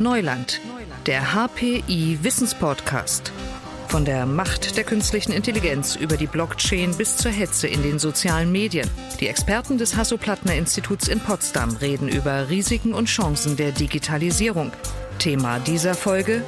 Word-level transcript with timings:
Neuland, 0.00 0.60
der 1.06 1.34
HPI 1.34 2.18
Wissenspodcast. 2.22 3.32
Von 3.88 4.04
der 4.04 4.26
Macht 4.26 4.76
der 4.76 4.84
künstlichen 4.84 5.32
Intelligenz 5.32 5.96
über 5.96 6.16
die 6.16 6.28
Blockchain 6.28 6.96
bis 6.96 7.16
zur 7.16 7.32
Hetze 7.32 7.66
in 7.66 7.82
den 7.82 7.98
sozialen 7.98 8.52
Medien. 8.52 8.88
Die 9.18 9.26
Experten 9.26 9.76
des 9.76 9.96
Hasso-Plattner-Instituts 9.96 11.08
in 11.08 11.18
Potsdam 11.18 11.74
reden 11.76 12.08
über 12.08 12.48
Risiken 12.48 12.94
und 12.94 13.06
Chancen 13.06 13.56
der 13.56 13.72
Digitalisierung. 13.72 14.70
Thema 15.18 15.58
dieser 15.58 15.94
Folge 15.94 16.44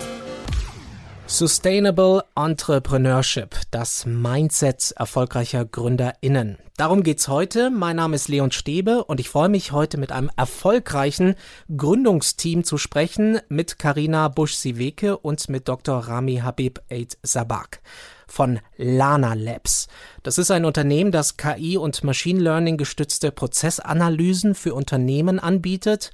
Sustainable 1.33 2.25
Entrepreneurship, 2.35 3.55
das 3.71 4.05
Mindset 4.05 4.93
erfolgreicher 4.96 5.64
GründerInnen. 5.64 6.59
Darum 6.77 7.05
geht's 7.05 7.29
heute. 7.29 7.71
Mein 7.71 7.96
Name 7.96 8.17
ist 8.17 8.27
Leon 8.27 8.51
Stebe 8.51 9.05
und 9.05 9.21
ich 9.21 9.29
freue 9.29 9.49
mich 9.49 9.71
heute 9.71 9.96
mit 9.96 10.11
einem 10.11 10.29
erfolgreichen 10.37 11.37
Gründungsteam 11.75 12.64
zu 12.64 12.79
sprechen 12.79 13.39
mit 13.49 13.79
Karina 13.79 14.27
Busch-Siweke 14.27 15.17
und 15.18 15.49
mit 15.49 15.68
Dr. 15.68 16.01
Rami 16.01 16.39
Habib 16.39 16.81
Eid 16.90 17.17
Sabak 17.23 17.81
von 18.26 18.59
Lana 18.76 19.35
Labs. 19.35 19.87
Das 20.25 20.37
ist 20.37 20.51
ein 20.51 20.65
Unternehmen, 20.65 21.12
das 21.12 21.37
KI 21.37 21.76
und 21.76 22.03
Machine 22.03 22.40
Learning 22.40 22.76
gestützte 22.76 23.31
Prozessanalysen 23.31 24.57
für 24.57 24.75
Unternehmen 24.75 25.39
anbietet 25.39 26.11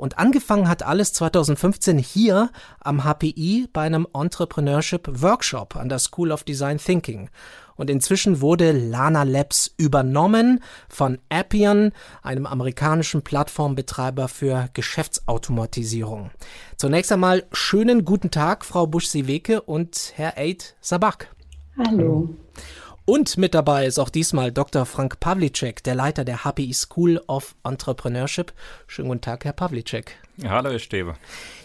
und 0.00 0.18
angefangen 0.18 0.66
hat 0.66 0.82
alles 0.82 1.12
2015 1.12 1.98
hier 1.98 2.50
am 2.80 3.04
HPI 3.04 3.68
bei 3.70 3.82
einem 3.82 4.06
Entrepreneurship 4.14 5.06
Workshop 5.20 5.76
an 5.76 5.90
der 5.90 5.98
School 5.98 6.32
of 6.32 6.42
Design 6.42 6.78
Thinking. 6.78 7.28
Und 7.76 7.90
inzwischen 7.90 8.40
wurde 8.40 8.72
Lana 8.72 9.24
Labs 9.24 9.74
übernommen 9.76 10.60
von 10.88 11.18
Appian, 11.28 11.92
einem 12.22 12.46
amerikanischen 12.46 13.20
Plattformbetreiber 13.20 14.28
für 14.28 14.70
Geschäftsautomatisierung. 14.72 16.30
Zunächst 16.76 17.12
einmal 17.12 17.44
schönen 17.52 18.06
guten 18.06 18.30
Tag, 18.30 18.64
Frau 18.64 18.86
Busch-Siweke 18.86 19.60
und 19.60 20.14
Herr 20.16 20.38
Eid 20.38 20.76
Sabak. 20.80 21.34
Hallo. 21.76 22.30
Und 23.10 23.38
mit 23.38 23.54
dabei 23.54 23.86
ist 23.86 23.98
auch 23.98 24.08
diesmal 24.08 24.52
Dr. 24.52 24.86
Frank 24.86 25.18
Pavlicek, 25.18 25.82
der 25.82 25.96
Leiter 25.96 26.24
der 26.24 26.44
HPI 26.44 26.72
School 26.72 27.20
of 27.26 27.56
Entrepreneurship. 27.64 28.52
Schönen 28.86 29.08
guten 29.08 29.20
Tag, 29.20 29.44
Herr 29.44 29.52
Pavlicek. 29.52 30.12
hallo, 30.44 30.70
Herr 30.70 30.78
Stäbe. 30.78 31.16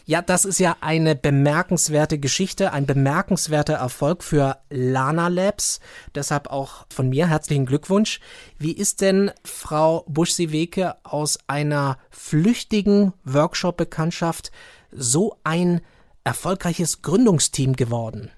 Ja, 0.08 0.24
das 0.24 0.46
ist 0.46 0.58
ja 0.58 0.76
eine 0.82 1.16
bemerkenswerte 1.16 2.18
Geschichte, 2.18 2.74
ein 2.74 2.88
bemerkenswerter 2.88 3.76
Erfolg 3.76 4.24
für 4.24 4.58
Lana 4.72 5.28
Labs. 5.28 5.82
Deshalb 6.16 6.48
auch 6.48 6.88
von 6.90 7.10
mir 7.10 7.28
herzlichen 7.28 7.68
Glückwunsch. 7.68 8.22
Wie 8.58 8.72
ist 8.72 9.02
denn 9.02 9.30
Frau 9.44 10.04
Busch-Siweke 10.08 10.96
aus 11.04 11.38
einer 11.46 12.00
flüchtigen 12.10 13.14
Workshop-Bekanntschaft 13.24 14.52
so 14.92 15.38
ein 15.44 15.82
erfolgreiches 16.24 17.04
Gründungsteam 17.04 17.76
geworden? 17.76 18.32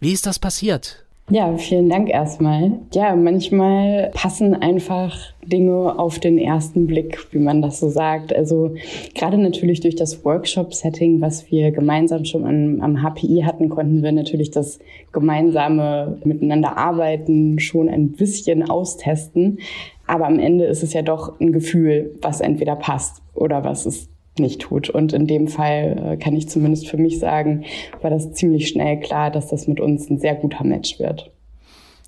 Wie 0.00 0.10
ist 0.10 0.26
das 0.26 0.40
passiert? 0.40 1.04
Ja, 1.32 1.56
vielen 1.56 1.88
Dank 1.88 2.10
erstmal. 2.10 2.72
Ja, 2.92 3.16
manchmal 3.16 4.10
passen 4.12 4.54
einfach 4.54 5.16
Dinge 5.42 5.98
auf 5.98 6.18
den 6.18 6.36
ersten 6.36 6.86
Blick, 6.86 7.26
wie 7.32 7.38
man 7.38 7.62
das 7.62 7.80
so 7.80 7.88
sagt. 7.88 8.36
Also 8.36 8.74
gerade 9.14 9.38
natürlich 9.38 9.80
durch 9.80 9.96
das 9.96 10.26
Workshop-Setting, 10.26 11.22
was 11.22 11.50
wir 11.50 11.70
gemeinsam 11.70 12.26
schon 12.26 12.44
am, 12.44 12.82
am 12.82 13.02
HPI 13.02 13.44
hatten, 13.46 13.70
konnten 13.70 14.02
wir 14.02 14.12
natürlich 14.12 14.50
das 14.50 14.78
gemeinsame 15.12 16.18
Miteinander 16.22 16.76
arbeiten 16.76 17.58
schon 17.58 17.88
ein 17.88 18.12
bisschen 18.12 18.68
austesten. 18.68 19.58
Aber 20.06 20.26
am 20.26 20.38
Ende 20.38 20.66
ist 20.66 20.82
es 20.82 20.92
ja 20.92 21.00
doch 21.00 21.40
ein 21.40 21.52
Gefühl, 21.52 22.14
was 22.20 22.42
entweder 22.42 22.76
passt 22.76 23.22
oder 23.32 23.64
was 23.64 23.86
es 23.86 24.11
nicht 24.38 24.60
tut. 24.60 24.90
Und 24.90 25.12
in 25.12 25.26
dem 25.26 25.48
Fall 25.48 26.12
äh, 26.12 26.16
kann 26.16 26.34
ich 26.34 26.48
zumindest 26.48 26.88
für 26.88 26.96
mich 26.96 27.18
sagen, 27.18 27.64
war 28.00 28.10
das 28.10 28.32
ziemlich 28.32 28.68
schnell 28.68 29.00
klar, 29.00 29.30
dass 29.30 29.48
das 29.48 29.68
mit 29.68 29.80
uns 29.80 30.08
ein 30.10 30.18
sehr 30.18 30.34
guter 30.34 30.64
Match 30.64 30.98
wird. 30.98 31.30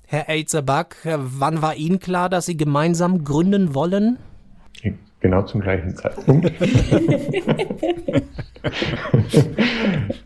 Herr 0.07 0.29
Eizerbach, 0.29 0.95
wann 1.03 1.61
war 1.61 1.75
Ihnen 1.75 1.99
klar, 1.99 2.29
dass 2.29 2.45
Sie 2.45 2.57
gemeinsam 2.57 3.23
gründen 3.23 3.73
wollen? 3.73 4.17
Genau 5.25 5.41
zum 5.41 5.61
gleichen 5.61 5.95
Zeitpunkt. 5.95 6.51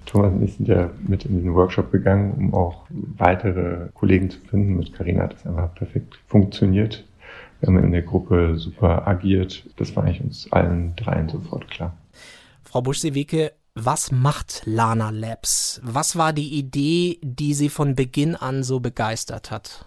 Thomas 0.05 0.33
und 0.33 0.43
ich 0.43 0.55
sind 0.55 0.67
ja 0.67 0.89
mit 1.07 1.23
in 1.23 1.41
den 1.43 1.53
Workshop 1.53 1.89
gegangen, 1.91 2.33
um 2.37 2.53
auch 2.53 2.85
weitere 2.89 3.87
Kollegen 3.93 4.29
zu 4.29 4.41
finden. 4.41 4.75
Mit 4.75 4.93
Carina 4.93 5.23
hat 5.23 5.35
das 5.35 5.45
einfach 5.45 5.73
perfekt 5.73 6.19
funktioniert. 6.27 7.05
Wir 7.59 7.67
haben 7.67 7.83
in 7.83 7.91
der 7.91 8.03
Gruppe 8.03 8.57
super 8.57 9.07
agiert. 9.07 9.63
Das 9.77 9.95
war 9.95 10.03
eigentlich 10.03 10.21
uns 10.21 10.51
allen 10.51 10.95
dreien 10.95 11.27
sofort 11.27 11.69
klar. 11.69 11.97
Frau 12.63 12.81
Busch-Seweke, 12.81 13.51
was 13.85 14.11
macht 14.11 14.63
Lana 14.65 15.09
Labs? 15.09 15.79
Was 15.83 16.17
war 16.17 16.33
die 16.33 16.57
Idee, 16.57 17.17
die 17.21 17.53
Sie 17.53 17.69
von 17.69 17.95
Beginn 17.95 18.35
an 18.35 18.63
so 18.63 18.79
begeistert 18.79 19.51
hat? 19.51 19.85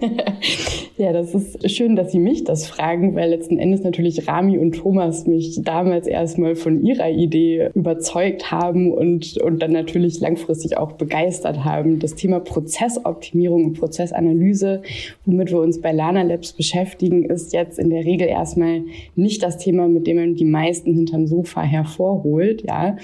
ja, 0.96 1.12
das 1.12 1.34
ist 1.34 1.70
schön, 1.70 1.94
dass 1.96 2.12
Sie 2.12 2.18
mich 2.18 2.44
das 2.44 2.66
fragen, 2.66 3.14
weil 3.14 3.30
letzten 3.30 3.58
Endes 3.58 3.82
natürlich 3.82 4.26
Rami 4.26 4.58
und 4.58 4.72
Thomas 4.72 5.26
mich 5.26 5.60
damals 5.62 6.06
erstmal 6.06 6.56
von 6.56 6.84
ihrer 6.84 7.10
Idee 7.10 7.70
überzeugt 7.74 8.50
haben 8.50 8.92
und, 8.92 9.38
und 9.38 9.60
dann 9.60 9.72
natürlich 9.72 10.20
langfristig 10.20 10.76
auch 10.76 10.92
begeistert 10.92 11.64
haben. 11.64 11.98
Das 12.00 12.14
Thema 12.14 12.40
Prozessoptimierung 12.40 13.66
und 13.66 13.78
Prozessanalyse, 13.78 14.82
womit 15.24 15.50
wir 15.50 15.60
uns 15.60 15.80
bei 15.80 15.92
Lana 15.92 16.22
Labs 16.22 16.52
beschäftigen, 16.52 17.24
ist 17.24 17.52
jetzt 17.52 17.78
in 17.78 17.90
der 17.90 18.04
Regel 18.04 18.28
erstmal 18.28 18.82
nicht 19.14 19.42
das 19.42 19.58
Thema, 19.58 19.86
mit 19.88 20.06
dem 20.06 20.16
man 20.16 20.34
die 20.34 20.44
meisten 20.44 20.94
hinterm 20.94 21.26
Sofa 21.26 21.62
hervorholt. 21.62 22.62
Ja, 22.62 22.96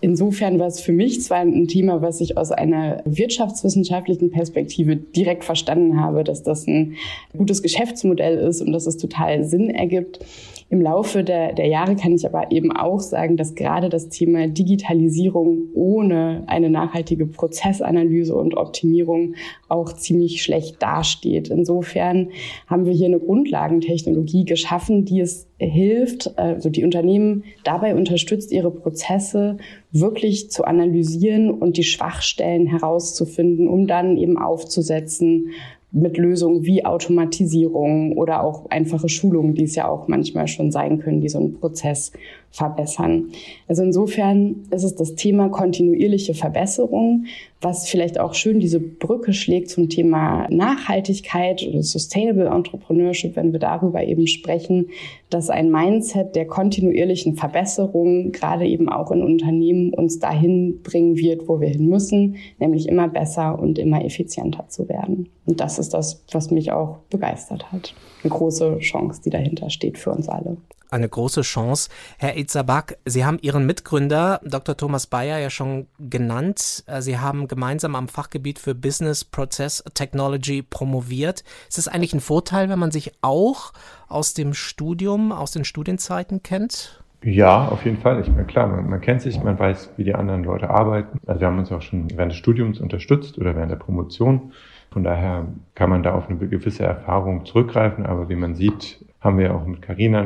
insofern 0.00 0.58
war 0.58 0.66
es 0.66 0.80
für 0.80 0.92
mich 0.92 1.22
zwar 1.22 1.38
ein 1.38 1.68
Thema, 1.68 2.02
was 2.02 2.20
ich 2.20 2.36
aus 2.36 2.52
einer 2.52 3.02
wirtschaftswissenschaftlichen 3.04 4.30
Perspektive 4.30 4.96
direkt 4.96 5.44
verstanden 5.44 6.00
habe, 6.00 6.24
dass 6.24 6.42
das 6.42 6.66
ein 6.66 6.96
gutes 7.36 7.62
Geschäftsmodell 7.62 8.38
ist 8.38 8.60
und 8.60 8.72
dass 8.72 8.86
es 8.86 8.96
total 8.96 9.44
Sinn 9.44 9.70
ergibt. 9.70 10.20
Im 10.68 10.80
Laufe 10.80 11.22
der, 11.22 11.52
der 11.52 11.68
Jahre 11.68 11.94
kann 11.94 12.12
ich 12.12 12.26
aber 12.26 12.50
eben 12.50 12.72
auch 12.72 12.98
sagen, 12.98 13.36
dass 13.36 13.54
gerade 13.54 13.88
das 13.88 14.08
Thema 14.08 14.48
Digitalisierung 14.48 15.68
ohne 15.74 16.42
eine 16.48 16.70
nachhaltige 16.70 17.26
Prozessanalyse 17.26 18.34
und 18.34 18.56
Optimierung 18.56 19.34
auch 19.68 19.92
ziemlich 19.92 20.42
schlecht 20.42 20.82
dasteht. 20.82 21.50
Insofern 21.50 22.30
haben 22.66 22.84
wir 22.84 22.92
hier 22.92 23.06
eine 23.06 23.20
Grundlagentechnologie 23.20 24.44
geschaffen, 24.44 25.04
die 25.04 25.20
es 25.20 25.46
hilft, 25.58 26.36
also 26.36 26.68
die 26.68 26.84
Unternehmen 26.84 27.44
dabei 27.62 27.94
unterstützt, 27.94 28.50
ihre 28.50 28.72
Prozesse 28.72 29.58
wirklich 29.92 30.50
zu 30.50 30.64
analysieren 30.64 31.50
und 31.50 31.76
die 31.76 31.84
Schwachstellen 31.84 32.66
herauszufinden, 32.66 33.68
um 33.68 33.86
dann 33.86 34.16
eben 34.16 34.36
aufzusetzen, 34.36 35.52
mit 35.92 36.18
Lösungen 36.18 36.64
wie 36.64 36.84
Automatisierung 36.84 38.12
oder 38.16 38.42
auch 38.42 38.68
einfache 38.70 39.08
Schulungen, 39.08 39.54
die 39.54 39.64
es 39.64 39.76
ja 39.76 39.88
auch 39.88 40.08
manchmal 40.08 40.48
schon 40.48 40.70
sein 40.70 40.98
können, 40.98 41.20
die 41.20 41.28
so 41.28 41.38
einen 41.38 41.54
Prozess 41.54 42.12
verbessern. 42.50 43.30
Also 43.68 43.82
insofern 43.82 44.56
ist 44.70 44.84
es 44.84 44.94
das 44.94 45.14
Thema 45.14 45.48
kontinuierliche 45.48 46.34
Verbesserung, 46.34 47.26
was 47.60 47.88
vielleicht 47.88 48.20
auch 48.20 48.34
schön 48.34 48.60
diese 48.60 48.80
Brücke 48.80 49.32
schlägt 49.32 49.70
zum 49.70 49.88
Thema 49.88 50.46
Nachhaltigkeit 50.50 51.66
oder 51.66 51.82
Sustainable 51.82 52.46
Entrepreneurship, 52.46 53.34
wenn 53.34 53.52
wir 53.52 53.60
darüber 53.60 54.04
eben 54.04 54.26
sprechen, 54.26 54.90
dass 55.30 55.48
ein 55.48 55.70
Mindset 55.70 56.36
der 56.36 56.46
kontinuierlichen 56.46 57.36
Verbesserung 57.36 58.30
gerade 58.32 58.66
eben 58.66 58.88
auch 58.88 59.10
in 59.10 59.22
Unternehmen 59.22 59.94
uns 59.94 60.18
dahin 60.18 60.82
bringen 60.82 61.16
wird, 61.16 61.48
wo 61.48 61.60
wir 61.60 61.68
hin 61.68 61.88
müssen, 61.88 62.36
nämlich 62.58 62.88
immer 62.88 63.08
besser 63.08 63.58
und 63.58 63.78
immer 63.78 64.04
effizienter 64.04 64.68
zu 64.68 64.88
werden. 64.88 65.30
Und 65.46 65.60
das 65.60 65.78
ist 65.78 65.94
das, 65.94 66.24
was 66.32 66.50
mich 66.50 66.72
auch 66.72 66.98
begeistert 67.10 67.72
hat. 67.72 67.94
Eine 68.22 68.32
große 68.32 68.78
Chance, 68.80 69.22
die 69.24 69.30
dahinter 69.30 69.70
steht 69.70 69.96
für 69.96 70.10
uns 70.10 70.28
alle 70.28 70.58
eine 70.90 71.08
große 71.08 71.42
Chance. 71.42 71.90
Herr 72.18 72.36
Itzabak, 72.36 72.98
Sie 73.04 73.24
haben 73.24 73.38
Ihren 73.40 73.66
Mitgründer 73.66 74.40
Dr. 74.44 74.76
Thomas 74.76 75.06
Bayer 75.06 75.38
ja 75.38 75.50
schon 75.50 75.86
genannt. 75.98 76.84
Äh, 76.86 77.02
Sie 77.02 77.18
haben 77.18 77.48
gemeinsam 77.48 77.94
am 77.94 78.08
Fachgebiet 78.08 78.58
für 78.58 78.74
Business 78.74 79.24
Process 79.24 79.84
Technology 79.94 80.62
promoviert. 80.62 81.44
Ist 81.68 81.78
es 81.78 81.88
eigentlich 81.88 82.14
ein 82.14 82.20
Vorteil, 82.20 82.68
wenn 82.68 82.78
man 82.78 82.90
sich 82.90 83.12
auch 83.22 83.72
aus 84.08 84.34
dem 84.34 84.54
Studium, 84.54 85.32
aus 85.32 85.50
den 85.50 85.64
Studienzeiten 85.64 86.42
kennt? 86.42 87.02
Ja, 87.22 87.68
auf 87.68 87.84
jeden 87.84 87.96
Fall. 87.96 88.20
Ich 88.20 88.28
meine, 88.28 88.44
klar, 88.44 88.68
man, 88.68 88.88
man, 88.88 89.00
kennt 89.00 89.22
sich, 89.22 89.42
man 89.42 89.58
weiß, 89.58 89.90
wie 89.96 90.04
die 90.04 90.14
anderen 90.14 90.44
Leute 90.44 90.70
arbeiten. 90.70 91.18
Also 91.26 91.40
wir 91.40 91.48
haben 91.48 91.58
uns 91.58 91.72
auch 91.72 91.82
schon 91.82 92.08
während 92.14 92.32
des 92.32 92.38
Studiums 92.38 92.78
unterstützt 92.78 93.38
oder 93.38 93.56
während 93.56 93.72
der 93.72 93.76
Promotion. 93.76 94.52
Von 94.90 95.02
daher 95.02 95.48
kann 95.74 95.90
man 95.90 96.02
da 96.02 96.14
auf 96.14 96.28
eine 96.28 96.38
gewisse 96.38 96.84
Erfahrung 96.84 97.44
zurückgreifen, 97.44 98.06
aber 98.06 98.28
wie 98.28 98.36
man 98.36 98.54
sieht, 98.54 99.04
haben 99.20 99.38
wir 99.38 99.54
auch 99.54 99.66
mit 99.66 99.82
Carina 99.82 100.24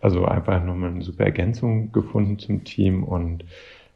also 0.00 0.24
einfach 0.24 0.62
nochmal 0.62 0.90
eine 0.90 1.02
super 1.02 1.24
Ergänzung 1.24 1.92
gefunden 1.92 2.38
zum 2.38 2.64
Team 2.64 3.04
und 3.04 3.44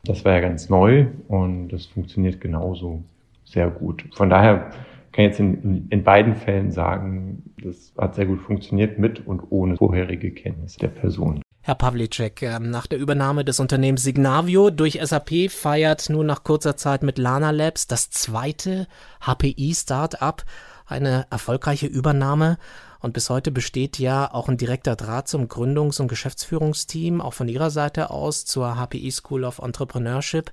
das 0.04 0.24
war 0.24 0.32
ja 0.32 0.40
ganz 0.40 0.68
neu 0.68 1.06
und 1.28 1.68
das 1.68 1.86
funktioniert 1.86 2.40
genauso 2.40 3.04
sehr 3.44 3.70
gut. 3.70 4.04
Von 4.14 4.30
daher 4.30 4.70
kann 5.12 5.26
ich 5.26 5.30
jetzt 5.30 5.40
in, 5.40 5.86
in 5.90 6.02
beiden 6.02 6.34
Fällen 6.34 6.70
sagen, 6.72 7.42
das 7.62 7.92
hat 7.98 8.14
sehr 8.14 8.26
gut 8.26 8.40
funktioniert 8.40 8.98
mit 8.98 9.26
und 9.26 9.42
ohne 9.50 9.76
vorherige 9.76 10.30
Kenntnis 10.30 10.76
der 10.76 10.88
Person. 10.88 11.42
Herr 11.64 11.76
Pavlicek, 11.76 12.42
ähm, 12.42 12.70
nach 12.70 12.88
der 12.88 12.98
Übernahme 12.98 13.44
des 13.44 13.60
Unternehmens 13.60 14.02
Signavio 14.02 14.70
durch 14.70 14.98
SAP 15.00 15.48
feiert 15.48 16.10
nun 16.10 16.26
nach 16.26 16.42
kurzer 16.42 16.76
Zeit 16.76 17.04
mit 17.04 17.18
Lana 17.18 17.50
Labs 17.52 17.86
das 17.86 18.10
zweite 18.10 18.88
HPI-Startup 19.20 20.42
eine 20.86 21.26
erfolgreiche 21.30 21.86
Übernahme. 21.86 22.58
Und 23.02 23.12
bis 23.12 23.28
heute 23.28 23.50
besteht 23.50 23.98
ja 23.98 24.32
auch 24.32 24.48
ein 24.48 24.56
direkter 24.56 24.94
Draht 24.94 25.26
zum 25.26 25.48
Gründungs- 25.48 26.00
und 26.00 26.06
Geschäftsführungsteam, 26.06 27.20
auch 27.20 27.34
von 27.34 27.48
Ihrer 27.48 27.70
Seite 27.70 28.10
aus 28.10 28.44
zur 28.44 28.76
HPI 28.76 29.10
School 29.10 29.44
of 29.44 29.58
Entrepreneurship. 29.58 30.52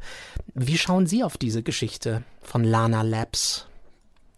Wie 0.56 0.78
schauen 0.80 1.06
Sie 1.06 1.24
auf 1.24 1.38
diese 1.38 1.62
Geschichte 1.62 2.24
von 2.42 2.64
Lana 2.64 3.04
Labs? 3.04 3.68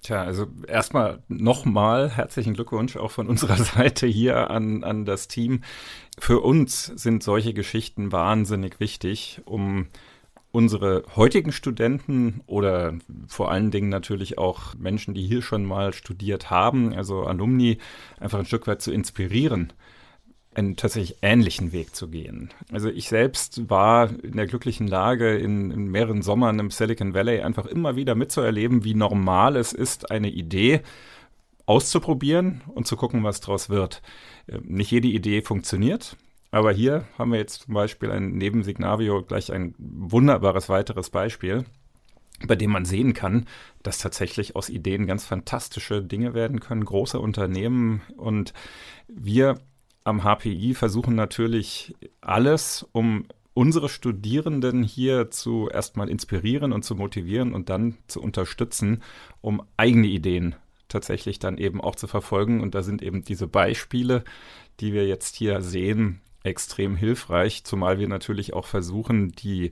Tja, 0.04 0.24
also 0.24 0.48
erstmal 0.68 1.20
nochmal 1.30 2.10
herzlichen 2.10 2.56
Glückwunsch 2.56 2.98
auch 2.98 3.12
von 3.12 3.28
unserer 3.28 3.58
Seite 3.64 4.08
hier 4.08 4.52
an, 4.52 4.84
an 4.84 5.06
das 5.06 5.30
Team. 5.30 5.62
Für 6.20 6.42
uns 6.42 6.86
sind 6.86 7.24
solche 7.24 7.54
Geschichten 7.54 8.12
wahnsinnig 8.12 8.80
wichtig, 8.80 9.42
um 9.46 9.88
unsere 10.52 11.04
heutigen 11.16 11.52
Studenten 11.52 12.42
oder 12.46 12.94
vor 13.28 13.52
allen 13.52 13.72
Dingen 13.72 13.90
natürlich 13.90 14.38
auch 14.38 14.76
Menschen, 14.76 15.14
die 15.14 15.26
hier 15.26 15.42
schon 15.42 15.66
mal 15.66 15.94
studiert 15.94 16.50
haben, 16.50 16.94
also 16.94 17.24
Alumni, 17.24 17.78
einfach 18.20 18.40
ein 18.40 18.46
Stück 18.46 18.68
weit 18.68 18.82
zu 18.82 18.92
inspirieren 18.92 19.74
einen 20.54 20.76
tatsächlich 20.76 21.18
ähnlichen 21.22 21.72
Weg 21.72 21.96
zu 21.96 22.10
gehen. 22.10 22.50
Also 22.72 22.90
ich 22.90 23.08
selbst 23.08 23.70
war 23.70 24.10
in 24.24 24.36
der 24.36 24.48
glücklichen 24.48 24.88
Lage, 24.88 25.38
in, 25.38 25.72
in, 25.72 25.88
mehreren 25.88 26.22
Sommern 26.22 26.60
im 26.60 26.72
Silicon 26.72 27.14
Valley 27.14 27.42
einfach 27.42 27.66
immer 27.66 27.96
wieder 27.96 28.16
mitzuerleben, 28.16 28.84
wie 28.84 28.94
normal 28.94 29.56
es 29.56 29.72
ist, 29.72 30.12
eine 30.12 30.30
Idee 30.30 30.82
auszuprobieren 31.66 32.62
und 32.68 32.86
zu 32.86 32.98
gucken, 32.98 33.24
was 33.24 33.40
daraus 33.40 33.70
wird. 33.70 34.02
Ähm, 34.50 34.64
nicht 34.66 34.92
jede 34.92 35.08
Idee 35.08 35.42
funktioniert. 35.42 36.18
Aber 36.52 36.74
hier 36.74 37.06
haben 37.18 37.32
wir 37.32 37.40
jetzt 37.40 37.64
zum 37.64 37.74
Beispiel 37.74 38.12
ein 38.12 38.32
neben 38.34 38.64
Signavio 38.64 39.24
gleich 39.24 39.52
ein 39.54 39.74
wunderbares 39.78 40.68
weiteres 40.68 41.10
Beispiel, 41.10 41.64
bei 42.46 42.56
dem 42.56 42.72
man 42.72 42.84
sehen 42.84 43.14
kann, 43.14 43.46
dass 43.84 44.00
tatsächlich 44.00 44.56
aus 44.56 44.70
Ideen 44.70 45.08
ganz 45.08 45.26
fantastische 45.26 46.04
Dinge 46.04 46.34
werden 46.34 46.60
können, 46.60 46.84
große 46.84 47.20
Unternehmen. 47.20 48.02
Und 48.18 48.54
wir 49.08 49.60
am 50.04 50.24
HPI 50.24 50.74
versuchen 50.74 51.16
natürlich 51.16 51.96
alles, 52.20 52.86
um 52.92 53.26
unsere 53.54 53.90
Studierenden 53.90 54.84
hier 54.84 55.30
zu 55.30 55.70
erstmal 55.70 56.10
inspirieren 56.10 56.74
und 56.74 56.84
zu 56.84 56.96
motivieren 56.96 57.54
und 57.54 57.70
dann 57.70 57.98
zu 58.08 58.22
unterstützen, 58.22 59.04
um 59.42 59.62
eigene 59.78 60.08
Ideen 60.08 60.56
tatsächlich 60.88 61.40
dann 61.40 61.58
eben 61.58 61.80
auch 61.80 61.96
zu 61.96 62.08
verfolgen. 62.08 62.62
Und 62.62 62.76
da 62.76 62.82
sind 62.82 63.02
eben 63.02 63.24
diese 63.24 63.48
Beispiele, 63.48 64.24
die 64.80 64.94
wir 64.94 65.08
jetzt 65.08 65.36
hier 65.36 65.62
sehen, 65.62 66.22
extrem 66.44 66.96
hilfreich, 66.96 67.64
zumal 67.64 68.00
wir 68.00 68.08
natürlich 68.08 68.54
auch 68.54 68.66
versuchen, 68.66 69.32
die 69.32 69.72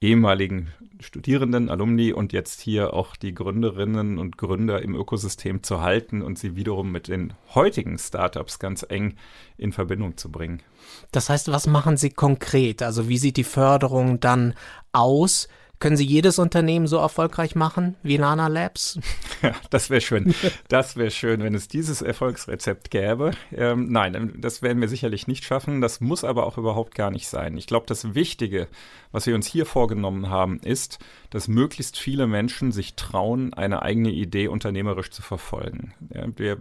ehemaligen 0.00 0.72
Studierenden, 1.00 1.70
Alumni 1.70 2.12
und 2.12 2.32
jetzt 2.32 2.60
hier 2.60 2.92
auch 2.92 3.16
die 3.16 3.34
Gründerinnen 3.34 4.18
und 4.18 4.36
Gründer 4.36 4.82
im 4.82 4.94
Ökosystem 4.94 5.62
zu 5.62 5.80
halten 5.80 6.20
und 6.20 6.38
sie 6.38 6.56
wiederum 6.56 6.92
mit 6.92 7.08
den 7.08 7.32
heutigen 7.54 7.98
Startups 7.98 8.58
ganz 8.58 8.84
eng 8.86 9.16
in 9.56 9.72
Verbindung 9.72 10.16
zu 10.16 10.30
bringen. 10.30 10.62
Das 11.10 11.30
heißt, 11.30 11.50
was 11.50 11.66
machen 11.66 11.96
Sie 11.96 12.10
konkret? 12.10 12.82
Also 12.82 13.08
wie 13.08 13.18
sieht 13.18 13.38
die 13.38 13.44
Förderung 13.44 14.20
dann 14.20 14.54
aus? 14.92 15.48
Können 15.78 15.96
Sie 15.96 16.06
jedes 16.06 16.38
Unternehmen 16.38 16.86
so 16.86 16.96
erfolgreich 16.96 17.54
machen 17.54 17.96
wie 18.02 18.16
Lana 18.16 18.48
Labs? 18.48 18.98
Ja, 19.42 19.52
das 19.68 19.90
wäre 19.90 20.00
schön. 20.00 20.34
Das 20.68 20.96
wäre 20.96 21.10
schön, 21.10 21.42
wenn 21.42 21.54
es 21.54 21.68
dieses 21.68 22.00
Erfolgsrezept 22.00 22.90
gäbe. 22.90 23.32
Ähm, 23.52 23.92
nein, 23.92 24.32
das 24.38 24.62
werden 24.62 24.80
wir 24.80 24.88
sicherlich 24.88 25.26
nicht 25.26 25.44
schaffen. 25.44 25.82
Das 25.82 26.00
muss 26.00 26.24
aber 26.24 26.46
auch 26.46 26.56
überhaupt 26.56 26.94
gar 26.94 27.10
nicht 27.10 27.28
sein. 27.28 27.58
Ich 27.58 27.66
glaube, 27.66 27.84
das 27.86 28.14
Wichtige, 28.14 28.68
was 29.12 29.26
wir 29.26 29.34
uns 29.34 29.46
hier 29.46 29.66
vorgenommen 29.66 30.30
haben, 30.30 30.60
ist, 30.60 30.98
dass 31.28 31.46
möglichst 31.46 31.98
viele 31.98 32.26
Menschen 32.26 32.72
sich 32.72 32.94
trauen, 32.94 33.52
eine 33.52 33.82
eigene 33.82 34.12
Idee 34.12 34.48
unternehmerisch 34.48 35.10
zu 35.10 35.20
verfolgen. 35.20 35.92
Ja, 36.14 36.26
wir 36.36 36.56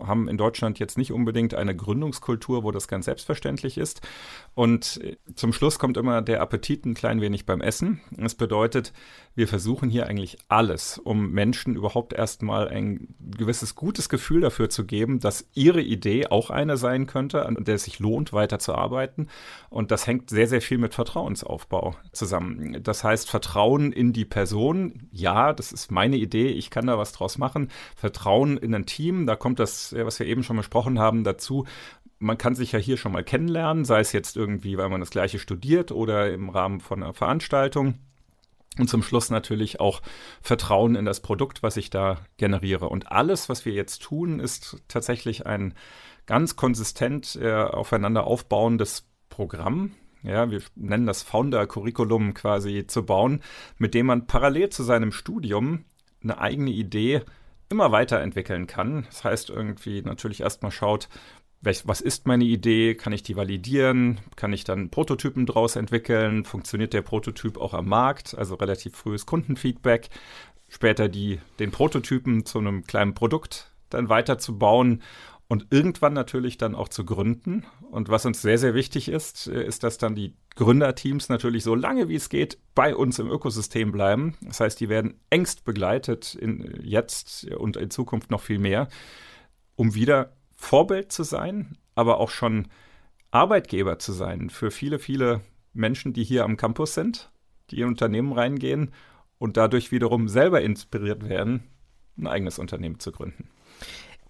haben 0.00 0.28
in 0.28 0.36
Deutschland 0.36 0.78
jetzt 0.78 0.98
nicht 0.98 1.12
unbedingt 1.12 1.54
eine 1.54 1.74
Gründungskultur, 1.74 2.64
wo 2.64 2.70
das 2.70 2.88
ganz 2.88 3.04
selbstverständlich 3.04 3.78
ist. 3.78 4.00
Und 4.54 5.00
äh, 5.02 5.16
zum 5.34 5.52
Schluss 5.52 5.78
kommt 5.78 5.96
immer 5.96 6.22
der 6.22 6.40
Appetit 6.40 6.84
ein 6.84 6.94
klein 6.94 7.20
wenig 7.20 7.46
beim 7.46 7.60
Essen. 7.60 8.00
Das 8.10 8.34
bedeutet, 8.34 8.92
wir 9.34 9.48
versuchen 9.48 9.90
hier 9.90 10.06
eigentlich 10.06 10.38
alles, 10.48 10.98
um 10.98 11.32
Menschen 11.32 11.74
überhaupt 11.74 12.12
erstmal 12.12 12.68
ein 12.68 13.14
gewisses 13.18 13.74
gutes 13.74 14.08
Gefühl 14.08 14.40
dafür 14.40 14.70
zu 14.70 14.86
geben, 14.86 15.18
dass 15.18 15.48
ihre 15.54 15.80
Idee 15.80 16.28
auch 16.28 16.50
eine 16.50 16.76
sein 16.76 17.06
könnte, 17.06 17.44
an 17.46 17.56
der 17.64 17.74
es 17.74 17.84
sich 17.84 17.98
lohnt, 17.98 18.32
weiterzuarbeiten. 18.32 19.28
Und 19.70 19.90
das 19.90 20.06
hängt 20.06 20.30
sehr, 20.30 20.46
sehr 20.46 20.60
viel 20.60 20.78
mit 20.78 20.94
Vertrauensaufbau 20.94 21.96
zusammen. 22.12 22.80
Das 22.82 23.02
heißt, 23.02 23.28
Vertrauen 23.28 23.92
in 23.92 24.12
die 24.12 24.24
Person. 24.24 25.08
Ja, 25.10 25.52
das 25.52 25.72
ist 25.72 25.90
meine 25.90 26.16
Idee. 26.16 26.48
Ich 26.48 26.70
kann 26.70 26.86
da 26.86 26.96
was 26.96 27.12
draus 27.12 27.36
machen. 27.36 27.70
Vertrauen 27.96 28.56
in 28.56 28.74
ein 28.74 28.86
Team. 28.86 29.26
Da 29.26 29.34
kommt 29.34 29.58
das, 29.58 29.94
was 29.98 30.20
wir 30.20 30.26
eben 30.26 30.44
schon 30.44 30.56
besprochen 30.56 30.98
haben, 30.98 31.24
dazu 31.24 31.64
man 32.20 32.38
kann 32.38 32.54
sich 32.54 32.72
ja 32.72 32.78
hier 32.78 32.96
schon 32.96 33.12
mal 33.12 33.24
kennenlernen, 33.24 33.84
sei 33.84 34.00
es 34.00 34.12
jetzt 34.12 34.36
irgendwie, 34.36 34.78
weil 34.78 34.88
man 34.88 35.00
das 35.00 35.10
gleiche 35.10 35.38
studiert 35.38 35.92
oder 35.92 36.32
im 36.32 36.48
Rahmen 36.48 36.80
von 36.80 37.02
einer 37.02 37.12
Veranstaltung. 37.12 37.98
Und 38.78 38.88
zum 38.88 39.02
Schluss 39.02 39.30
natürlich 39.30 39.80
auch 39.80 40.02
Vertrauen 40.42 40.96
in 40.96 41.04
das 41.04 41.20
Produkt, 41.20 41.62
was 41.62 41.76
ich 41.76 41.90
da 41.90 42.18
generiere. 42.36 42.88
Und 42.88 43.12
alles, 43.12 43.48
was 43.48 43.64
wir 43.64 43.72
jetzt 43.72 44.02
tun, 44.02 44.40
ist 44.40 44.82
tatsächlich 44.88 45.46
ein 45.46 45.74
ganz 46.26 46.56
konsistent 46.56 47.36
äh, 47.36 47.52
aufeinander 47.54 48.24
aufbauendes 48.24 49.08
Programm. 49.28 49.92
Ja, 50.22 50.50
wir 50.50 50.62
nennen 50.74 51.06
das 51.06 51.22
Founder-Curriculum 51.22 52.34
quasi 52.34 52.86
zu 52.86 53.04
bauen, 53.04 53.42
mit 53.76 53.94
dem 53.94 54.06
man 54.06 54.26
parallel 54.26 54.70
zu 54.70 54.82
seinem 54.82 55.12
Studium 55.12 55.84
eine 56.22 56.38
eigene 56.38 56.70
Idee 56.70 57.22
immer 57.68 57.92
weiterentwickeln 57.92 58.66
kann. 58.66 59.04
Das 59.04 59.24
heißt 59.24 59.50
irgendwie 59.50 60.02
natürlich 60.02 60.40
erstmal 60.40 60.72
schaut, 60.72 61.08
was 61.64 62.00
ist 62.00 62.26
meine 62.26 62.44
Idee? 62.44 62.94
Kann 62.94 63.12
ich 63.12 63.22
die 63.22 63.36
validieren? 63.36 64.20
Kann 64.36 64.52
ich 64.52 64.64
dann 64.64 64.90
Prototypen 64.90 65.46
draus 65.46 65.76
entwickeln? 65.76 66.44
Funktioniert 66.44 66.92
der 66.92 67.02
Prototyp 67.02 67.58
auch 67.58 67.74
am 67.74 67.88
Markt? 67.88 68.36
Also 68.36 68.54
relativ 68.54 68.96
frühes 68.96 69.26
Kundenfeedback. 69.26 70.08
Später 70.68 71.08
die, 71.08 71.40
den 71.58 71.70
Prototypen 71.70 72.44
zu 72.44 72.58
einem 72.58 72.84
kleinen 72.84 73.14
Produkt 73.14 73.70
dann 73.90 74.08
weiterzubauen 74.08 75.02
und 75.46 75.66
irgendwann 75.70 76.14
natürlich 76.14 76.58
dann 76.58 76.74
auch 76.74 76.88
zu 76.88 77.04
gründen. 77.04 77.64
Und 77.90 78.08
was 78.08 78.26
uns 78.26 78.42
sehr, 78.42 78.58
sehr 78.58 78.74
wichtig 78.74 79.08
ist, 79.08 79.46
äh, 79.46 79.64
ist, 79.64 79.84
dass 79.84 79.98
dann 79.98 80.14
die 80.14 80.34
Gründerteams 80.56 81.28
natürlich 81.28 81.62
so 81.64 81.74
lange 81.74 82.08
wie 82.08 82.16
es 82.16 82.28
geht 82.28 82.58
bei 82.74 82.96
uns 82.96 83.18
im 83.18 83.30
Ökosystem 83.30 83.92
bleiben. 83.92 84.36
Das 84.42 84.60
heißt, 84.60 84.80
die 84.80 84.88
werden 84.88 85.20
engst 85.30 85.64
begleitet 85.64 86.34
in 86.34 86.80
jetzt 86.82 87.44
und 87.52 87.76
in 87.76 87.90
Zukunft 87.90 88.30
noch 88.30 88.40
viel 88.40 88.58
mehr, 88.58 88.88
um 89.76 89.94
wieder 89.94 90.32
Vorbild 90.64 91.12
zu 91.12 91.22
sein, 91.22 91.76
aber 91.94 92.18
auch 92.18 92.30
schon 92.30 92.68
Arbeitgeber 93.30 93.98
zu 93.98 94.12
sein 94.12 94.50
für 94.50 94.70
viele, 94.70 94.98
viele 94.98 95.40
Menschen, 95.72 96.12
die 96.12 96.24
hier 96.24 96.44
am 96.44 96.56
Campus 96.56 96.94
sind, 96.94 97.30
die 97.70 97.80
in 97.80 97.88
Unternehmen 97.88 98.32
reingehen 98.32 98.92
und 99.38 99.56
dadurch 99.56 99.92
wiederum 99.92 100.28
selber 100.28 100.62
inspiriert 100.62 101.28
werden, 101.28 101.64
ein 102.16 102.26
eigenes 102.26 102.58
Unternehmen 102.58 102.98
zu 102.98 103.12
gründen. 103.12 103.50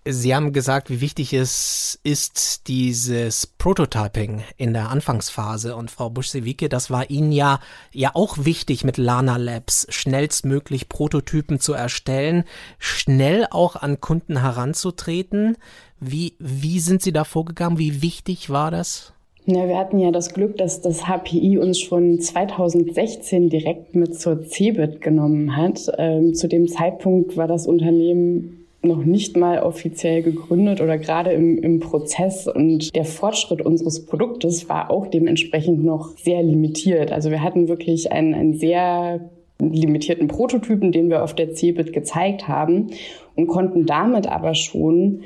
Sie 0.06 0.34
haben 0.34 0.52
gesagt, 0.52 0.90
wie 0.90 1.00
wichtig 1.00 1.32
es 1.32 1.98
ist, 2.02 2.68
dieses 2.68 3.46
Prototyping 3.46 4.42
in 4.58 4.74
der 4.74 4.90
Anfangsphase. 4.90 5.74
Und 5.76 5.90
Frau 5.90 6.10
Busch-Sewicke, 6.10 6.68
das 6.68 6.90
war 6.90 7.08
Ihnen 7.08 7.32
ja, 7.32 7.58
ja 7.90 8.10
auch 8.12 8.36
wichtig, 8.44 8.84
mit 8.84 8.98
Lana 8.98 9.38
Labs 9.38 9.86
schnellstmöglich 9.88 10.90
Prototypen 10.90 11.58
zu 11.58 11.72
erstellen, 11.72 12.44
schnell 12.78 13.46
auch 13.50 13.76
an 13.76 13.98
Kunden 13.98 14.42
heranzutreten. 14.42 15.56
Wie, 16.00 16.34
wie 16.38 16.80
sind 16.80 17.00
Sie 17.00 17.12
da 17.12 17.24
vorgegangen? 17.24 17.78
Wie 17.78 18.02
wichtig 18.02 18.50
war 18.50 18.70
das? 18.70 19.14
Ja, 19.46 19.66
wir 19.66 19.78
hatten 19.78 19.98
ja 19.98 20.10
das 20.10 20.34
Glück, 20.34 20.58
dass 20.58 20.82
das 20.82 21.06
HPI 21.06 21.56
uns 21.56 21.78
schon 21.78 22.20
2016 22.20 23.48
direkt 23.48 23.94
mit 23.94 24.20
zur 24.20 24.42
CeBIT 24.42 25.00
genommen 25.00 25.56
hat. 25.56 25.90
Ähm, 25.96 26.34
zu 26.34 26.46
dem 26.46 26.68
Zeitpunkt 26.68 27.38
war 27.38 27.48
das 27.48 27.66
Unternehmen 27.66 28.63
noch 28.84 29.04
nicht 29.04 29.36
mal 29.36 29.60
offiziell 29.62 30.22
gegründet 30.22 30.80
oder 30.80 30.98
gerade 30.98 31.32
im, 31.32 31.58
im 31.58 31.80
Prozess. 31.80 32.46
Und 32.46 32.94
der 32.94 33.04
Fortschritt 33.04 33.62
unseres 33.62 34.06
Produktes 34.06 34.68
war 34.68 34.90
auch 34.90 35.06
dementsprechend 35.06 35.84
noch 35.84 36.16
sehr 36.16 36.42
limitiert. 36.42 37.12
Also 37.12 37.30
wir 37.30 37.42
hatten 37.42 37.68
wirklich 37.68 38.12
einen, 38.12 38.34
einen 38.34 38.54
sehr 38.54 39.30
limitierten 39.60 40.28
Prototypen, 40.28 40.92
den 40.92 41.08
wir 41.10 41.22
auf 41.22 41.34
der 41.34 41.52
CeBIT 41.52 41.92
gezeigt 41.92 42.48
haben 42.48 42.90
und 43.34 43.46
konnten 43.46 43.86
damit 43.86 44.26
aber 44.26 44.54
schon 44.54 45.22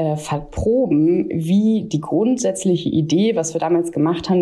äh, 0.00 0.16
verproben, 0.16 1.28
wie 1.30 1.82
die 1.82 2.00
grundsätzliche 2.00 2.88
Idee, 2.88 3.36
was 3.36 3.52
wir 3.52 3.60
damals 3.60 3.92
gemacht 3.92 4.30
haben, 4.30 4.40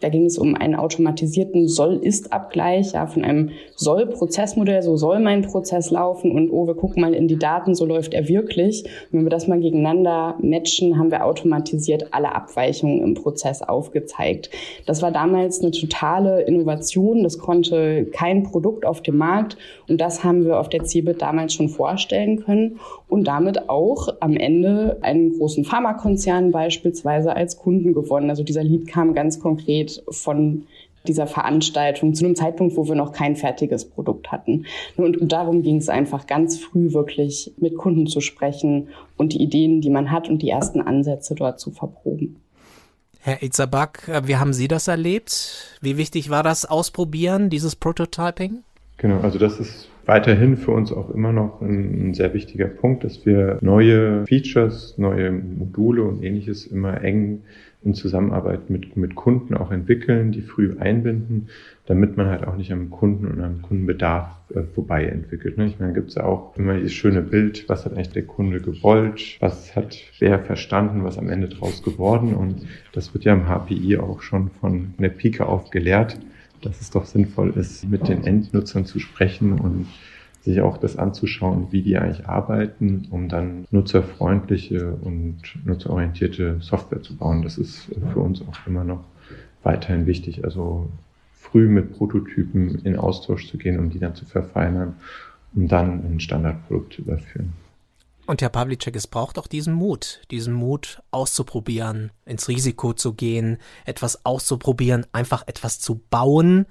da 0.00 0.08
ging 0.08 0.24
es 0.24 0.36
um 0.36 0.56
einen 0.56 0.74
automatisierten 0.74 1.68
Soll-Ist-Abgleich 1.68 2.92
ja, 2.92 3.06
von 3.06 3.24
einem 3.24 3.50
Soll-Prozessmodell, 3.76 4.82
so 4.82 4.96
soll 4.96 5.20
mein 5.20 5.42
Prozess 5.42 5.92
laufen 5.92 6.32
und 6.32 6.50
oh, 6.50 6.66
wir 6.66 6.74
gucken 6.74 7.02
mal 7.02 7.14
in 7.14 7.28
die 7.28 7.38
Daten, 7.38 7.76
so 7.76 7.84
läuft 7.86 8.14
er 8.14 8.26
wirklich. 8.26 8.82
Und 9.12 9.20
wenn 9.20 9.26
wir 9.26 9.30
das 9.30 9.46
mal 9.46 9.60
gegeneinander 9.60 10.34
matchen, 10.40 10.98
haben 10.98 11.12
wir 11.12 11.24
automatisiert 11.24 12.08
alle 12.12 12.34
Abweichungen 12.34 13.00
im 13.00 13.14
Prozess 13.14 13.62
aufgezeigt. 13.62 14.50
Das 14.86 15.02
war 15.02 15.12
damals 15.12 15.60
eine 15.60 15.70
totale 15.70 16.42
Innovation, 16.42 17.22
das 17.22 17.38
konnte 17.38 18.06
kein 18.06 18.42
Produkt 18.42 18.84
auf 18.84 19.02
dem 19.02 19.18
Markt 19.18 19.56
und 19.86 20.00
das 20.00 20.24
haben 20.24 20.44
wir 20.44 20.58
auf 20.58 20.68
der 20.68 20.82
CeBIT 20.82 21.22
damals 21.22 21.54
schon 21.54 21.68
vorstellen 21.68 22.42
können 22.44 22.80
und 23.08 23.28
damit 23.28 23.68
auch 23.68 24.08
am 24.18 24.36
Ende 24.36 24.95
einen 25.02 25.38
großen 25.38 25.64
Pharmakonzern 25.64 26.50
beispielsweise 26.50 27.34
als 27.34 27.56
Kunden 27.56 27.94
gewonnen. 27.94 28.30
Also 28.30 28.42
dieser 28.42 28.62
Lied 28.62 28.86
kam 28.86 29.14
ganz 29.14 29.40
konkret 29.40 30.02
von 30.10 30.66
dieser 31.06 31.26
Veranstaltung 31.26 32.14
zu 32.14 32.24
einem 32.24 32.36
Zeitpunkt, 32.36 32.76
wo 32.76 32.88
wir 32.88 32.94
noch 32.94 33.12
kein 33.12 33.36
fertiges 33.36 33.84
Produkt 33.84 34.32
hatten. 34.32 34.66
Und 34.96 35.18
darum 35.30 35.62
ging 35.62 35.76
es 35.76 35.88
einfach 35.88 36.26
ganz 36.26 36.58
früh 36.58 36.92
wirklich 36.92 37.52
mit 37.58 37.76
Kunden 37.76 38.06
zu 38.06 38.20
sprechen 38.20 38.88
und 39.16 39.32
die 39.32 39.42
Ideen, 39.42 39.80
die 39.80 39.90
man 39.90 40.10
hat 40.10 40.28
und 40.28 40.42
die 40.42 40.50
ersten 40.50 40.80
Ansätze 40.80 41.34
dort 41.34 41.60
zu 41.60 41.70
verproben. 41.70 42.36
Herr 43.20 43.42
Itzabak, 43.42 44.22
wie 44.24 44.36
haben 44.36 44.52
Sie 44.52 44.68
das 44.68 44.86
erlebt? 44.86 45.78
Wie 45.80 45.96
wichtig 45.96 46.30
war 46.30 46.42
das 46.42 46.64
Ausprobieren, 46.64 47.50
dieses 47.50 47.74
Prototyping? 47.74 48.62
Genau, 48.98 49.20
also 49.20 49.38
das 49.38 49.58
ist 49.58 49.88
weiterhin 50.06 50.56
für 50.56 50.70
uns 50.70 50.92
auch 50.92 51.10
immer 51.10 51.32
noch 51.32 51.60
ein, 51.60 52.14
sehr 52.14 52.32
wichtiger 52.32 52.66
Punkt, 52.66 53.04
dass 53.04 53.26
wir 53.26 53.58
neue 53.60 54.24
Features, 54.26 54.96
neue 54.96 55.32
Module 55.32 56.04
und 56.04 56.22
ähnliches 56.22 56.66
immer 56.66 57.02
eng 57.02 57.42
in 57.84 57.94
Zusammenarbeit 57.94 58.70
mit, 58.70 58.96
mit 58.96 59.14
Kunden 59.14 59.54
auch 59.54 59.70
entwickeln, 59.70 60.32
die 60.32 60.42
früh 60.42 60.76
einbinden, 60.78 61.48
damit 61.86 62.16
man 62.16 62.26
halt 62.26 62.46
auch 62.46 62.56
nicht 62.56 62.72
am 62.72 62.90
Kunden 62.90 63.26
und 63.26 63.40
am 63.40 63.62
Kundenbedarf 63.62 64.28
äh, 64.54 64.62
vorbei 64.62 65.04
entwickelt. 65.04 65.56
Ne? 65.56 65.66
Ich 65.66 65.78
meine, 65.78 65.92
gibt 65.92 66.08
es 66.08 66.16
ja 66.16 66.24
auch 66.24 66.56
immer 66.56 66.74
dieses 66.74 66.94
schöne 66.94 67.22
Bild, 67.22 67.68
was 67.68 67.84
hat 67.84 67.92
eigentlich 67.92 68.10
der 68.10 68.24
Kunde 68.24 68.60
gewollt, 68.60 69.36
was 69.40 69.76
hat 69.76 69.96
wer 70.18 70.40
verstanden, 70.40 71.04
was 71.04 71.18
am 71.18 71.28
Ende 71.28 71.48
draus 71.48 71.82
geworden 71.82 72.34
und 72.34 72.66
das 72.92 73.14
wird 73.14 73.24
ja 73.24 73.34
im 73.34 73.46
HPI 73.46 73.98
auch 73.98 74.20
schon 74.20 74.50
von 74.50 74.94
der 74.98 75.10
Pike 75.10 75.46
auf 75.46 75.70
gelehrt 75.70 76.18
dass 76.66 76.80
es 76.80 76.90
doch 76.90 77.06
sinnvoll 77.06 77.50
ist, 77.56 77.88
mit 77.88 78.08
den 78.08 78.24
Endnutzern 78.24 78.84
zu 78.84 78.98
sprechen 78.98 79.58
und 79.58 79.86
sich 80.42 80.60
auch 80.60 80.78
das 80.78 80.96
anzuschauen, 80.96 81.68
wie 81.70 81.82
die 81.82 81.96
eigentlich 81.96 82.28
arbeiten, 82.28 83.08
um 83.10 83.28
dann 83.28 83.66
nutzerfreundliche 83.70 84.92
und 85.02 85.38
nutzerorientierte 85.64 86.58
Software 86.60 87.02
zu 87.02 87.16
bauen. 87.16 87.42
Das 87.42 87.58
ist 87.58 87.88
für 88.12 88.20
uns 88.20 88.42
auch 88.42 88.66
immer 88.66 88.84
noch 88.84 89.04
weiterhin 89.64 90.06
wichtig. 90.06 90.44
Also 90.44 90.88
früh 91.32 91.68
mit 91.68 91.96
Prototypen 91.96 92.80
in 92.84 92.96
Austausch 92.96 93.48
zu 93.48 93.58
gehen, 93.58 93.78
um 93.78 93.90
die 93.90 93.98
dann 93.98 94.14
zu 94.14 94.24
verfeinern, 94.24 94.94
um 95.54 95.66
dann 95.66 96.04
ein 96.04 96.20
Standardprodukt 96.20 96.94
zu 96.94 97.02
überführen. 97.02 97.52
Und 98.26 98.42
Herr 98.42 98.48
Pawlicek, 98.48 98.96
es 98.96 99.06
braucht 99.06 99.38
auch 99.38 99.46
diesen 99.46 99.72
Mut, 99.72 100.20
diesen 100.32 100.52
Mut 100.52 101.00
auszuprobieren, 101.12 102.10
ins 102.24 102.48
Risiko 102.48 102.92
zu 102.92 103.14
gehen, 103.14 103.58
etwas 103.84 104.26
auszuprobieren, 104.26 105.06
einfach 105.12 105.44
etwas 105.46 105.78
zu 105.78 106.00
bauen, 106.10 106.66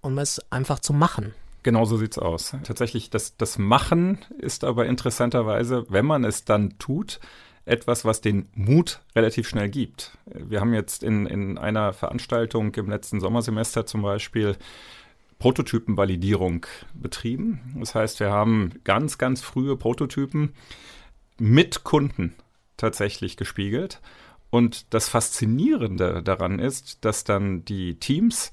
um 0.00 0.18
es 0.18 0.40
einfach 0.50 0.80
zu 0.80 0.92
machen. 0.92 1.34
Genau 1.62 1.84
so 1.84 1.96
sieht's 1.96 2.18
aus. 2.18 2.56
Tatsächlich, 2.64 3.10
das, 3.10 3.36
das 3.36 3.58
Machen 3.58 4.18
ist 4.38 4.64
aber 4.64 4.86
interessanterweise, 4.86 5.86
wenn 5.88 6.06
man 6.06 6.24
es 6.24 6.44
dann 6.44 6.78
tut, 6.78 7.20
etwas, 7.64 8.04
was 8.04 8.20
den 8.20 8.48
Mut 8.54 9.00
relativ 9.14 9.48
schnell 9.48 9.68
gibt. 9.68 10.16
Wir 10.26 10.60
haben 10.60 10.72
jetzt 10.74 11.04
in, 11.04 11.26
in 11.26 11.58
einer 11.58 11.92
Veranstaltung 11.92 12.74
im 12.74 12.88
letzten 12.88 13.20
Sommersemester 13.20 13.86
zum 13.86 14.02
Beispiel 14.02 14.56
Prototypenvalidierung 15.38 16.66
betrieben. 16.94 17.76
Das 17.78 17.94
heißt, 17.94 18.20
wir 18.20 18.30
haben 18.30 18.72
ganz, 18.84 19.18
ganz 19.18 19.40
frühe 19.40 19.76
Prototypen 19.76 20.54
mit 21.38 21.84
Kunden 21.84 22.34
tatsächlich 22.76 23.36
gespiegelt. 23.36 24.00
Und 24.50 24.92
das 24.94 25.08
Faszinierende 25.08 26.22
daran 26.22 26.58
ist, 26.58 27.04
dass 27.04 27.24
dann 27.24 27.64
die 27.64 27.96
Teams 27.96 28.50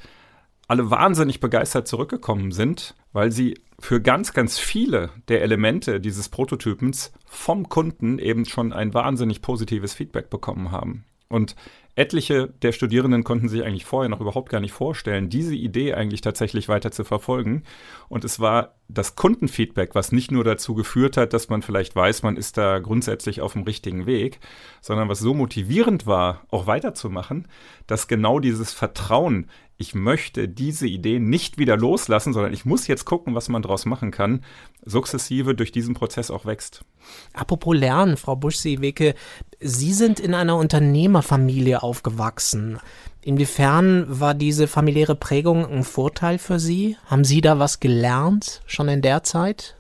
alle 0.68 0.90
wahnsinnig 0.90 1.40
begeistert 1.40 1.88
zurückgekommen 1.88 2.52
sind, 2.52 2.96
weil 3.14 3.32
sie 3.32 3.60
für 3.80 4.02
ganz, 4.02 4.34
ganz 4.34 4.58
viele 4.58 5.10
der 5.28 5.42
Elemente 5.42 6.00
dieses 6.00 6.30
Prototypens 6.30 7.12
vom 7.26 7.70
Kunden 7.70 8.20
eben 8.20 8.46
schon 8.46 8.74
ein 8.74 8.94
wahnsinnig 8.94 9.42
positives 9.42 9.94
Feedback 9.94 10.30
bekommen 10.30 10.72
haben. 10.72 11.06
Und 11.28 11.56
etliche 11.96 12.48
der 12.62 12.74
Studierenden 12.74 13.24
konnten 13.24 13.50
sich 13.50 13.64
eigentlich 13.64 13.86
vorher 13.86 14.10
noch 14.10 14.22
überhaupt 14.22 14.50
gar 14.50 14.60
nicht 14.60 14.74
vorstellen, 14.74 15.30
diese 15.30 15.56
Idee 15.56 15.94
eigentlich 15.94 16.22
tatsächlich 16.22 16.68
weiter 16.68 16.92
zu 16.92 17.04
verfolgen. 17.04 17.64
Und 18.10 18.26
es 18.26 18.40
war 18.40 18.76
das 18.88 19.16
Kundenfeedback, 19.16 19.96
was 19.96 20.12
nicht 20.12 20.32
nur 20.32 20.44
dazu 20.44 20.76
geführt 20.76 21.18
hat, 21.18 21.34
dass 21.34 21.50
man 21.50 21.62
vielleicht 21.62 21.96
weiß, 21.96 22.24
man 22.24 22.38
ist 22.38 22.58
da 22.58 22.80
grundsätzlich 22.80 23.42
auf 23.42 23.54
dem 23.54 23.64
richtigen 23.64 24.06
Weg, 24.06 24.40
sondern 24.82 25.10
was 25.10 25.20
so 25.20 25.34
motivierend 25.34 26.06
war, 26.06 26.42
auch 26.52 26.68
weiterzumachen, 26.68 27.48
dass 27.88 28.08
genau 28.08 28.40
dieses 28.40 28.74
Vertrauen 28.74 29.48
ich 29.78 29.94
möchte 29.94 30.48
diese 30.48 30.88
Idee 30.88 31.20
nicht 31.20 31.58
wieder 31.58 31.76
loslassen, 31.76 32.32
sondern 32.32 32.54
ich 32.54 32.64
muss 32.64 32.88
jetzt 32.88 33.04
gucken, 33.06 33.36
was 33.36 33.50
man 33.50 33.62
daraus 33.62 33.86
machen 33.86 34.10
kann, 34.12 34.42
sukzessive 34.86 35.54
durch 35.54 35.72
diesen 35.72 35.96
Prozess 35.96 36.32
auch 36.32 36.46
wächst. 36.46 36.86
Apropos 37.34 37.76
Lernen, 37.76 38.16
Frau 38.16 38.36
Busch-Seeweke, 38.36 39.16
Sie 39.60 39.94
sind 39.94 40.20
in 40.20 40.34
einer 40.34 40.58
Unternehmerfamilie 40.58 41.84
aufgewachsen. 41.86 42.80
Inwiefern 43.22 44.06
war 44.08 44.34
diese 44.34 44.68
familiäre 44.68 45.16
Prägung 45.16 45.66
ein 45.66 45.84
Vorteil 45.84 46.38
für 46.38 46.60
Sie? 46.60 46.98
Haben 47.08 47.24
Sie 47.24 47.42
da 47.42 47.58
was 47.58 47.80
gelernt 47.80 48.62
schon 48.68 48.88
in 48.90 49.02
der 49.02 49.24
Zeit? 49.24 49.76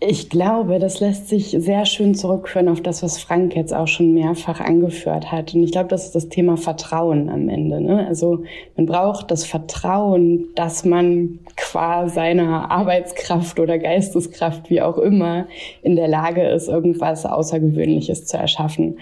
Ich 0.00 0.30
glaube, 0.30 0.78
das 0.78 1.00
lässt 1.00 1.28
sich 1.28 1.56
sehr 1.58 1.84
schön 1.84 2.14
zurückführen 2.14 2.68
auf 2.68 2.80
das, 2.80 3.02
was 3.02 3.18
Frank 3.18 3.56
jetzt 3.56 3.74
auch 3.74 3.88
schon 3.88 4.14
mehrfach 4.14 4.60
angeführt 4.60 5.32
hat. 5.32 5.54
Und 5.54 5.64
ich 5.64 5.72
glaube, 5.72 5.88
das 5.88 6.04
ist 6.04 6.14
das 6.14 6.28
Thema 6.28 6.56
Vertrauen 6.56 7.28
am 7.28 7.48
Ende. 7.48 7.80
Ne? 7.80 8.06
Also 8.06 8.44
man 8.76 8.86
braucht 8.86 9.32
das 9.32 9.44
Vertrauen, 9.44 10.50
dass 10.54 10.84
man 10.84 11.40
qua 11.56 12.08
seiner 12.08 12.70
Arbeitskraft 12.70 13.58
oder 13.58 13.76
Geisteskraft, 13.78 14.70
wie 14.70 14.82
auch 14.82 14.98
immer, 14.98 15.48
in 15.82 15.96
der 15.96 16.06
Lage 16.06 16.48
ist, 16.48 16.68
irgendwas 16.68 17.26
Außergewöhnliches 17.26 18.24
zu 18.26 18.36
erschaffen. 18.36 18.98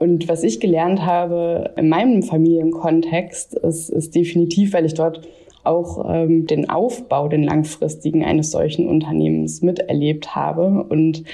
Und 0.00 0.28
was 0.28 0.42
ich 0.42 0.60
gelernt 0.60 1.04
habe 1.04 1.74
in 1.76 1.90
meinem 1.90 2.22
Familienkontext, 2.22 3.54
ist, 3.54 3.90
ist 3.90 4.14
definitiv, 4.14 4.72
weil 4.72 4.86
ich 4.86 4.94
dort 4.94 5.20
auch 5.62 6.10
ähm, 6.10 6.46
den 6.46 6.70
Aufbau, 6.70 7.28
den 7.28 7.44
langfristigen 7.44 8.24
eines 8.24 8.50
solchen 8.50 8.88
Unternehmens 8.88 9.60
miterlebt 9.60 10.34
habe. 10.34 10.84
Und 10.88 11.24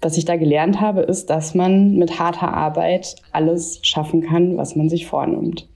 was 0.00 0.16
ich 0.16 0.24
da 0.24 0.36
gelernt 0.36 0.80
habe, 0.80 1.02
ist, 1.02 1.28
dass 1.28 1.54
man 1.54 1.96
mit 1.96 2.18
harter 2.18 2.54
Arbeit 2.54 3.16
alles 3.32 3.80
schaffen 3.82 4.22
kann, 4.22 4.56
was 4.56 4.74
man 4.74 4.88
sich 4.88 5.06
vornimmt. 5.06 5.68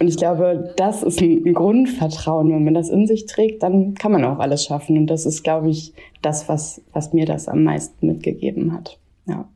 Und 0.00 0.08
ich 0.08 0.16
glaube, 0.16 0.74
das 0.76 1.04
ist 1.04 1.20
ein 1.20 1.54
Grundvertrauen. 1.54 2.50
Wenn 2.50 2.64
man 2.64 2.74
das 2.74 2.88
in 2.88 3.06
sich 3.06 3.26
trägt, 3.26 3.62
dann 3.62 3.94
kann 3.94 4.10
man 4.10 4.24
auch 4.24 4.40
alles 4.40 4.64
schaffen. 4.64 4.98
Und 4.98 5.06
das 5.06 5.24
ist, 5.24 5.44
glaube 5.44 5.70
ich, 5.70 5.92
das, 6.20 6.48
was, 6.48 6.82
was 6.92 7.12
mir 7.12 7.26
das 7.26 7.46
am 7.46 7.62
meisten 7.62 8.08
mitgegeben 8.08 8.72
hat. 8.72 8.98
Ja. 9.28 9.48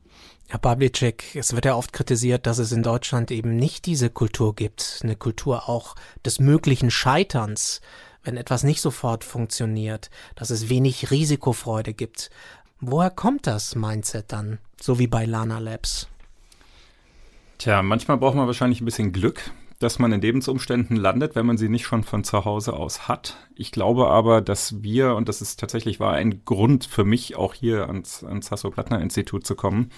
Herr 0.50 0.58
Pawlicek, 0.58 1.36
es 1.36 1.54
wird 1.54 1.64
ja 1.64 1.76
oft 1.76 1.92
kritisiert, 1.92 2.44
dass 2.44 2.58
es 2.58 2.72
in 2.72 2.82
Deutschland 2.82 3.30
eben 3.30 3.54
nicht 3.54 3.86
diese 3.86 4.10
Kultur 4.10 4.56
gibt, 4.56 4.98
eine 5.04 5.14
Kultur 5.14 5.68
auch 5.68 5.94
des 6.26 6.40
möglichen 6.40 6.90
Scheiterns, 6.90 7.80
wenn 8.24 8.36
etwas 8.36 8.64
nicht 8.64 8.80
sofort 8.80 9.22
funktioniert, 9.22 10.10
dass 10.34 10.50
es 10.50 10.68
wenig 10.68 11.12
Risikofreude 11.12 11.94
gibt. 11.94 12.30
Woher 12.80 13.10
kommt 13.10 13.46
das 13.46 13.76
Mindset 13.76 14.32
dann, 14.32 14.58
so 14.80 14.98
wie 14.98 15.06
bei 15.06 15.24
Lana 15.24 15.60
Labs? 15.60 16.08
Tja, 17.58 17.80
manchmal 17.84 18.16
braucht 18.16 18.34
man 18.34 18.48
wahrscheinlich 18.48 18.80
ein 18.80 18.86
bisschen 18.86 19.12
Glück, 19.12 19.52
dass 19.78 20.00
man 20.00 20.10
in 20.10 20.20
Lebensumständen 20.20 20.96
landet, 20.96 21.36
wenn 21.36 21.46
man 21.46 21.58
sie 21.58 21.68
nicht 21.68 21.86
schon 21.86 22.02
von 22.02 22.24
zu 22.24 22.44
Hause 22.44 22.72
aus 22.72 23.06
hat. 23.06 23.36
Ich 23.54 23.70
glaube 23.70 24.08
aber, 24.08 24.40
dass 24.40 24.82
wir, 24.82 25.14
und 25.14 25.28
das 25.28 25.42
ist 25.42 25.60
tatsächlich 25.60 26.00
war 26.00 26.14
ein 26.14 26.44
Grund 26.44 26.86
für 26.86 27.04
mich, 27.04 27.36
auch 27.36 27.54
hier 27.54 27.86
ans, 27.86 28.24
ans 28.24 28.50
Hasso-Plattner-Institut 28.50 29.46
zu 29.46 29.54
kommen, 29.54 29.92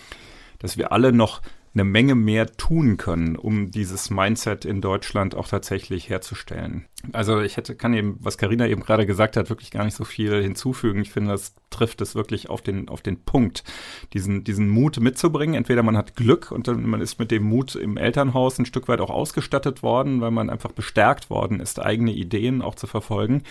dass 0.63 0.79
wir 0.79 0.93
alle 0.93 1.13
noch 1.13 1.43
eine 1.75 1.85
Menge 1.85 2.15
mehr 2.15 2.47
tun 2.49 2.99
können, 2.99 3.35
um 3.35 3.71
dieses 3.71 4.11
Mindset 4.11 4.67
in 4.67 4.83
Deutschland 4.83 5.35
auch 5.35 5.49
tatsächlich 5.49 6.11
herzustellen. 6.11 6.85
Also 7.13 7.41
ich 7.41 7.57
hätte, 7.57 7.75
kann 7.75 7.95
eben, 7.95 8.19
was 8.21 8.37
Karina 8.37 8.69
eben 8.69 8.83
gerade 8.83 9.07
gesagt 9.07 9.37
hat, 9.37 9.49
wirklich 9.49 9.71
gar 9.71 9.85
nicht 9.85 9.97
so 9.97 10.05
viel 10.05 10.43
hinzufügen. 10.43 11.01
Ich 11.01 11.11
finde, 11.11 11.31
das 11.31 11.55
trifft 11.71 12.03
es 12.03 12.15
wirklich 12.15 12.51
auf 12.51 12.61
den, 12.61 12.89
auf 12.91 13.01
den 13.01 13.25
Punkt, 13.25 13.65
diesen, 14.13 14.45
diesen 14.45 14.69
Mut 14.69 15.01
mitzubringen. 15.01 15.55
Entweder 15.55 15.83
man 15.83 15.97
hat 15.97 16.15
Glück 16.15 16.53
und 16.53 16.69
dann, 16.69 16.87
man 16.87 17.01
ist 17.01 17.19
mit 17.19 17.31
dem 17.31 17.45
Mut 17.45 17.75
im 17.75 17.97
Elternhaus 17.97 18.59
ein 18.59 18.67
Stück 18.67 18.87
weit 18.89 19.01
auch 19.01 19.11
ausgestattet 19.11 19.83
worden, 19.83 20.21
weil 20.21 20.31
man 20.31 20.51
einfach 20.51 20.73
bestärkt 20.73 21.31
worden 21.31 21.59
ist, 21.59 21.81
eigene 21.81 22.13
Ideen 22.13 22.61
auch 22.61 22.75
zu 22.75 22.87
verfolgen 22.87 23.45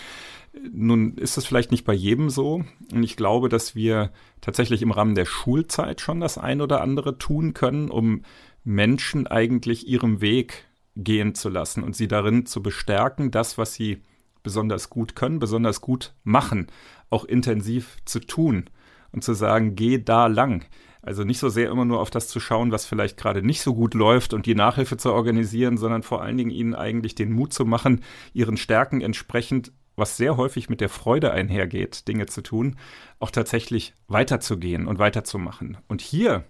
Nun 0.71 1.15
ist 1.17 1.37
es 1.37 1.45
vielleicht 1.45 1.71
nicht 1.71 1.85
bei 1.85 1.93
jedem 1.93 2.29
so. 2.29 2.63
Und 2.93 3.03
ich 3.03 3.15
glaube, 3.15 3.49
dass 3.49 3.75
wir 3.75 4.11
tatsächlich 4.41 4.81
im 4.81 4.91
Rahmen 4.91 5.15
der 5.15 5.25
Schulzeit 5.25 6.01
schon 6.01 6.19
das 6.19 6.37
ein 6.37 6.61
oder 6.61 6.81
andere 6.81 7.17
tun 7.17 7.53
können, 7.53 7.89
um 7.89 8.23
Menschen 8.63 9.27
eigentlich 9.27 9.87
ihrem 9.87 10.21
Weg 10.21 10.65
gehen 10.95 11.35
zu 11.35 11.49
lassen 11.49 11.83
und 11.83 11.95
sie 11.95 12.07
darin 12.07 12.45
zu 12.45 12.61
bestärken, 12.61 13.31
das, 13.31 13.57
was 13.57 13.73
sie 13.73 14.01
besonders 14.43 14.89
gut 14.89 15.15
können, 15.15 15.39
besonders 15.39 15.81
gut 15.81 16.13
machen, 16.23 16.67
auch 17.09 17.25
intensiv 17.25 17.97
zu 18.05 18.19
tun 18.19 18.65
und 19.11 19.23
zu 19.23 19.33
sagen, 19.33 19.75
geh 19.75 19.99
da 19.99 20.27
lang. 20.27 20.65
Also 21.03 21.23
nicht 21.23 21.39
so 21.39 21.49
sehr 21.49 21.69
immer 21.69 21.85
nur 21.85 21.99
auf 21.99 22.11
das 22.11 22.27
zu 22.27 22.39
schauen, 22.39 22.71
was 22.71 22.85
vielleicht 22.85 23.17
gerade 23.17 23.41
nicht 23.41 23.61
so 23.61 23.73
gut 23.73 23.95
läuft 23.95 24.33
und 24.33 24.45
die 24.45 24.53
Nachhilfe 24.53 24.97
zu 24.97 25.11
organisieren, 25.11 25.77
sondern 25.77 26.03
vor 26.03 26.21
allen 26.21 26.37
Dingen 26.37 26.51
ihnen 26.51 26.75
eigentlich 26.75 27.15
den 27.15 27.31
Mut 27.31 27.53
zu 27.53 27.65
machen, 27.65 28.01
ihren 28.33 28.57
Stärken 28.57 29.01
entsprechend, 29.01 29.71
was 29.95 30.17
sehr 30.17 30.38
häufig 30.38 30.69
mit 30.69 30.81
der 30.81 30.89
Freude 30.89 31.31
einhergeht, 31.31 32.07
Dinge 32.07 32.25
zu 32.25 32.41
tun, 32.41 32.77
auch 33.19 33.31
tatsächlich 33.31 33.93
weiterzugehen 34.07 34.88
und 34.88 35.00
weiterzumachen. 35.00 35.77
Und 35.88 36.01
hier 36.01 36.45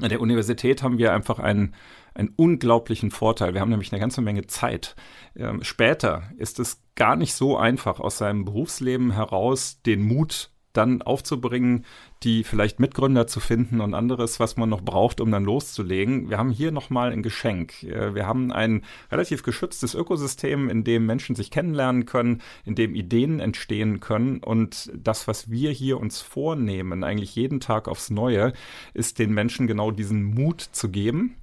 an 0.00 0.10
der 0.10 0.20
Universität 0.20 0.82
haben 0.82 0.98
wir 0.98 1.12
einfach 1.12 1.38
einen, 1.38 1.74
einen 2.14 2.32
unglaublichen 2.36 3.10
Vorteil. 3.10 3.54
Wir 3.54 3.60
haben 3.60 3.70
nämlich 3.70 3.92
eine 3.92 4.00
ganze 4.00 4.20
Menge 4.20 4.46
Zeit. 4.46 4.94
Ähm, 5.34 5.64
später 5.64 6.30
ist 6.36 6.60
es 6.60 6.82
gar 6.94 7.16
nicht 7.16 7.34
so 7.34 7.56
einfach, 7.56 7.98
aus 8.00 8.18
seinem 8.18 8.44
Berufsleben 8.44 9.10
heraus 9.10 9.80
den 9.82 10.02
Mut 10.02 10.50
dann 10.78 11.02
aufzubringen, 11.02 11.84
die 12.22 12.44
vielleicht 12.44 12.80
Mitgründer 12.80 13.26
zu 13.26 13.40
finden 13.40 13.80
und 13.80 13.94
anderes, 13.94 14.40
was 14.40 14.56
man 14.56 14.68
noch 14.68 14.80
braucht, 14.80 15.20
um 15.20 15.30
dann 15.30 15.44
loszulegen. 15.44 16.30
Wir 16.30 16.38
haben 16.38 16.50
hier 16.50 16.70
nochmal 16.72 17.12
ein 17.12 17.22
Geschenk. 17.22 17.82
Äh, 17.82 18.14
wir 18.14 18.26
haben 18.26 18.52
ein 18.52 18.82
relativ 19.10 19.42
geschütztes 19.42 19.94
Ökosystem, 19.94 20.70
in 20.70 20.84
dem 20.84 21.04
Menschen 21.04 21.34
sich 21.34 21.50
kennenlernen 21.50 22.06
können, 22.06 22.40
in 22.64 22.76
dem 22.76 22.94
Ideen 22.94 23.40
entstehen 23.40 24.00
können. 24.00 24.38
Und 24.38 24.90
das, 24.94 25.28
was 25.28 25.50
wir 25.50 25.70
hier 25.72 25.98
uns 25.98 26.20
vornehmen, 26.20 27.04
eigentlich 27.04 27.34
jeden 27.34 27.60
Tag 27.60 27.88
aufs 27.88 28.10
Neue, 28.10 28.52
ist 28.94 29.18
den 29.18 29.34
Menschen 29.34 29.66
genau 29.66 29.90
diesen 29.90 30.22
Mut 30.22 30.60
zu 30.60 30.88
geben, 30.88 31.34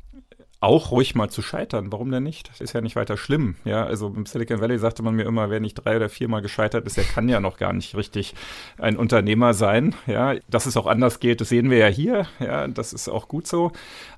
auch 0.59 0.91
ruhig 0.91 1.15
mal 1.15 1.29
zu 1.29 1.41
scheitern. 1.41 1.91
Warum 1.91 2.11
denn 2.11 2.23
nicht? 2.23 2.49
Das 2.49 2.61
ist 2.61 2.73
ja 2.73 2.81
nicht 2.81 2.95
weiter 2.95 3.17
schlimm. 3.17 3.55
Ja, 3.65 3.85
also 3.85 4.07
im 4.07 4.25
Silicon 4.25 4.61
Valley 4.61 4.79
sagte 4.79 5.03
man 5.03 5.15
mir 5.15 5.25
immer, 5.25 5.49
wer 5.49 5.59
nicht 5.59 5.75
drei 5.75 5.97
oder 5.97 6.09
viermal 6.09 6.41
gescheitert 6.41 6.85
ist, 6.85 6.97
der 6.97 7.03
kann 7.03 7.29
ja 7.29 7.39
noch 7.39 7.57
gar 7.57 7.73
nicht 7.73 7.95
richtig 7.95 8.33
ein 8.77 8.97
Unternehmer 8.97 9.53
sein. 9.53 9.95
Ja, 10.07 10.35
dass 10.49 10.65
es 10.65 10.77
auch 10.77 10.87
anders 10.87 11.19
geht, 11.19 11.41
das 11.41 11.49
sehen 11.49 11.69
wir 11.69 11.77
ja 11.77 11.87
hier. 11.87 12.27
Ja, 12.39 12.67
das 12.67 12.93
ist 12.93 13.09
auch 13.09 13.27
gut 13.27 13.47
so. 13.47 13.71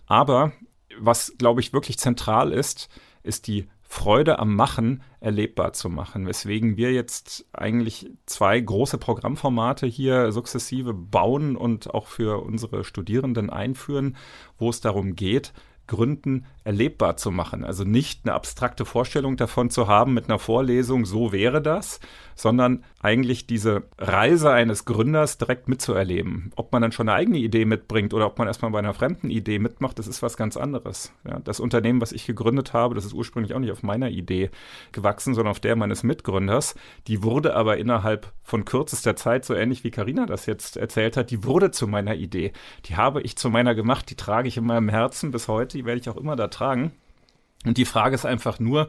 Aber 0.06 0.54
was, 1.00 1.34
glaube 1.38 1.62
ich, 1.62 1.74
wirklich 1.74 1.98
zentral 1.98 2.52
ist, 2.52 2.90
ist 3.24 3.48
die 3.48 3.68
Freude 3.90 4.40
am 4.40 4.54
Machen 4.56 5.02
erlebbar 5.22 5.72
zu 5.72 5.90
machen. 5.90 6.28
Weswegen 6.28 6.76
wir 6.76 6.92
jetzt 6.92 7.46
eigentlich 7.54 8.12
zwei 8.26 8.60
große 8.60 8.98
Programmformate 8.98 9.88
hier 9.88 10.32
sukzessive 10.34 10.94
bauen 10.94 11.56
und 11.56 11.94
auch 11.94 12.08
für 12.08 12.44
unsere 12.44 12.84
Studierenden 12.84 13.50
einführen, 13.50 14.18
wo 14.58 14.70
es 14.70 14.82
darum 14.82 15.16
geht, 15.16 15.54
Gründen 15.88 16.46
erlebbar 16.68 17.16
zu 17.16 17.32
machen. 17.32 17.64
Also 17.64 17.86
nicht 17.86 18.26
eine 18.26 18.34
abstrakte 18.34 18.84
Vorstellung 18.84 19.38
davon 19.38 19.70
zu 19.70 19.88
haben 19.88 20.14
mit 20.14 20.26
einer 20.26 20.38
Vorlesung, 20.38 21.06
so 21.06 21.32
wäre 21.32 21.62
das, 21.62 22.02
sondern 22.36 22.84
eigentlich 23.00 23.48
diese 23.48 23.84
Reise 23.98 24.52
eines 24.52 24.84
Gründers 24.84 25.38
direkt 25.38 25.70
mitzuerleben. 25.70 26.52
Ob 26.58 26.74
man 26.74 26.82
dann 26.82 26.92
schon 26.92 27.08
eine 27.08 27.18
eigene 27.18 27.38
Idee 27.38 27.64
mitbringt 27.64 28.14
oder 28.14 28.28
ob 28.28 28.38
man 28.38 28.48
erstmal 28.48 28.72
bei 28.72 28.80
einer 28.80 28.94
fremden 28.94 29.30
Idee 29.30 29.60
mitmacht, 29.60 29.98
das 29.98 30.08
ist 30.08 30.22
was 30.22 30.36
ganz 30.36 30.58
anderes. 30.58 31.14
Ja, 31.26 31.40
das 31.40 31.62
Unternehmen, 31.62 32.02
was 32.02 32.12
ich 32.12 32.28
gegründet 32.28 32.74
habe, 32.74 32.96
das 32.96 33.06
ist 33.06 33.14
ursprünglich 33.14 33.54
auch 33.54 33.60
nicht 33.60 33.72
auf 33.72 33.82
meiner 33.82 34.10
Idee 34.10 34.52
gewachsen, 34.92 35.36
sondern 35.36 35.52
auf 35.52 35.62
der 35.62 35.78
meines 35.78 36.04
Mitgründers. 36.04 36.76
Die 37.08 37.24
wurde 37.24 37.56
aber 37.56 37.78
innerhalb 37.78 38.34
von 38.44 38.66
kürzester 38.66 39.16
Zeit, 39.16 39.46
so 39.46 39.54
ähnlich 39.54 39.86
wie 39.86 39.92
Karina 39.92 40.26
das 40.26 40.46
jetzt 40.48 40.76
erzählt 40.76 41.16
hat, 41.16 41.32
die 41.32 41.46
wurde 41.46 41.72
zu 41.72 41.88
meiner 41.88 42.16
Idee. 42.16 42.52
Die 42.86 42.98
habe 42.98 43.22
ich 43.22 43.38
zu 43.38 43.50
meiner 43.50 43.74
gemacht, 43.74 44.10
die 44.10 44.16
trage 44.16 44.50
ich 44.50 44.58
in 44.58 44.66
meinem 44.66 44.90
Herzen 44.90 45.32
bis 45.32 45.48
heute, 45.48 45.78
die 45.78 45.86
werde 45.86 46.02
ich 46.02 46.10
auch 46.10 46.18
immer 46.18 46.36
da 46.36 46.48
tragen. 46.58 46.92
Und 47.66 47.78
die 47.78 47.86
Frage 47.86 48.16
ist 48.16 48.26
einfach 48.26 48.60
nur, 48.60 48.88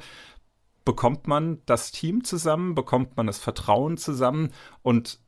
bekommt 0.84 1.26
man 1.26 1.58
das 1.66 1.90
Team 1.90 2.24
zusammen, 2.24 2.74
bekommt 2.74 3.16
man 3.16 3.26
das 3.26 3.38
Vertrauen 3.38 3.96
zusammen 3.96 4.50
und 4.82 5.18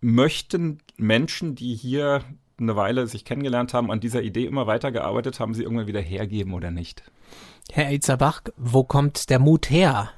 möchten 0.00 0.78
Menschen, 0.96 1.54
die 1.54 1.74
hier 1.74 2.22
eine 2.58 2.76
Weile 2.76 3.06
sich 3.06 3.24
kennengelernt 3.24 3.74
haben, 3.74 3.90
an 3.90 4.00
dieser 4.00 4.22
Idee 4.22 4.44
immer 4.44 4.66
weitergearbeitet 4.66 5.40
haben, 5.40 5.54
sie 5.54 5.62
irgendwann 5.62 5.86
wieder 5.86 6.00
hergeben 6.00 6.52
oder 6.54 6.70
nicht? 6.70 7.02
Herr 7.72 7.88
Elzerbach, 7.88 8.42
wo 8.56 8.84
kommt 8.84 9.30
der 9.30 9.38
Mut 9.38 9.70
her? 9.70 10.10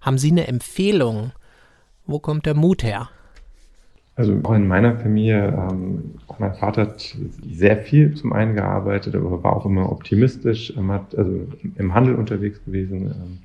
Haben 0.00 0.18
Sie 0.18 0.30
eine 0.30 0.46
Empfehlung? 0.46 1.32
Wo 2.06 2.20
kommt 2.20 2.46
der 2.46 2.54
Mut 2.54 2.82
her? 2.82 3.10
Also 4.18 4.36
auch 4.42 4.54
in 4.54 4.66
meiner 4.66 4.96
Familie, 4.96 5.46
ähm, 5.70 6.16
mein 6.40 6.52
Vater 6.54 6.82
hat 6.82 7.16
sehr 7.48 7.76
viel 7.76 8.14
zum 8.16 8.32
einen 8.32 8.56
gearbeitet, 8.56 9.14
aber 9.14 9.44
war 9.44 9.56
auch 9.56 9.64
immer 9.64 9.92
optimistisch, 9.92 10.72
ähm, 10.76 10.90
hat 10.90 11.16
also 11.16 11.46
im 11.76 11.94
Handel 11.94 12.16
unterwegs 12.16 12.64
gewesen. 12.64 13.12
Ähm, 13.12 13.38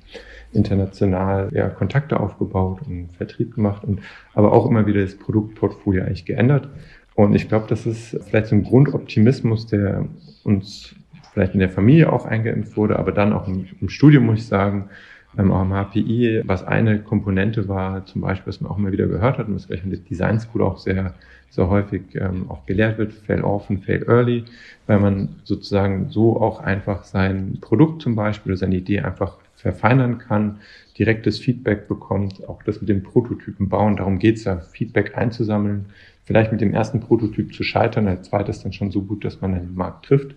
international 0.52 1.48
ja, 1.52 1.68
Kontakte 1.68 2.18
aufgebaut 2.18 2.80
und 2.86 3.08
Vertrieb 3.16 3.54
gemacht 3.54 3.84
und 3.84 4.00
aber 4.34 4.52
auch 4.52 4.68
immer 4.68 4.86
wieder 4.86 5.00
das 5.02 5.16
Produktportfolio 5.16 6.02
eigentlich 6.02 6.24
geändert. 6.24 6.68
Und 7.14 7.34
ich 7.34 7.48
glaube, 7.48 7.66
das 7.68 7.86
ist 7.86 8.18
vielleicht 8.24 8.46
so 8.46 8.56
ein 8.56 8.64
Grundoptimismus, 8.64 9.66
der 9.66 10.06
uns 10.42 10.94
vielleicht 11.32 11.54
in 11.54 11.60
der 11.60 11.70
Familie 11.70 12.12
auch 12.12 12.24
eingeimpft 12.24 12.76
wurde, 12.76 12.98
aber 12.98 13.12
dann 13.12 13.32
auch 13.32 13.46
im, 13.46 13.66
im 13.80 13.88
Studium, 13.88 14.26
muss 14.26 14.38
ich 14.38 14.46
sagen, 14.46 14.88
ähm, 15.38 15.52
auch 15.52 15.64
HPI, 15.64 16.42
was 16.44 16.64
eine 16.64 17.00
Komponente 17.00 17.68
war, 17.68 18.06
zum 18.06 18.22
Beispiel, 18.22 18.48
was 18.48 18.60
man 18.60 18.70
auch 18.70 18.78
immer 18.78 18.92
wieder 18.92 19.06
gehört 19.06 19.38
hat 19.38 19.48
und 19.48 19.54
was 19.54 19.66
vielleicht 19.66 19.84
in 19.84 19.90
der 19.90 20.00
Design 20.00 20.40
School 20.40 20.62
auch 20.62 20.78
sehr, 20.78 21.14
sehr 21.50 21.68
häufig 21.68 22.02
ähm, 22.14 22.50
auch 22.50 22.66
gelehrt 22.66 22.98
wird, 22.98 23.12
fail 23.12 23.42
often, 23.42 23.78
fail 23.78 24.04
early, 24.08 24.44
weil 24.86 25.00
man 25.00 25.36
sozusagen 25.44 26.08
so 26.10 26.40
auch 26.40 26.60
einfach 26.60 27.04
sein 27.04 27.58
Produkt 27.60 28.02
zum 28.02 28.14
Beispiel 28.14 28.52
oder 28.52 28.58
seine 28.58 28.76
Idee 28.76 29.00
einfach 29.00 29.38
verfeinern 29.56 30.18
kann, 30.18 30.58
direktes 30.98 31.38
Feedback 31.38 31.88
bekommt, 31.88 32.46
auch 32.48 32.62
das 32.62 32.80
mit 32.80 32.88
den 32.88 33.02
Prototypen 33.02 33.68
bauen. 33.68 33.96
Darum 33.96 34.18
geht 34.18 34.36
es 34.36 34.44
ja, 34.44 34.58
Feedback 34.58 35.16
einzusammeln, 35.16 35.86
vielleicht 36.24 36.52
mit 36.52 36.60
dem 36.60 36.74
ersten 36.74 37.00
Prototyp 37.00 37.54
zu 37.54 37.62
scheitern, 37.62 38.06
der 38.06 38.22
zweite 38.22 38.50
ist 38.50 38.64
dann 38.64 38.72
schon 38.72 38.90
so 38.90 39.02
gut, 39.02 39.24
dass 39.24 39.40
man 39.40 39.54
den 39.54 39.74
Markt 39.74 40.06
trifft. 40.06 40.34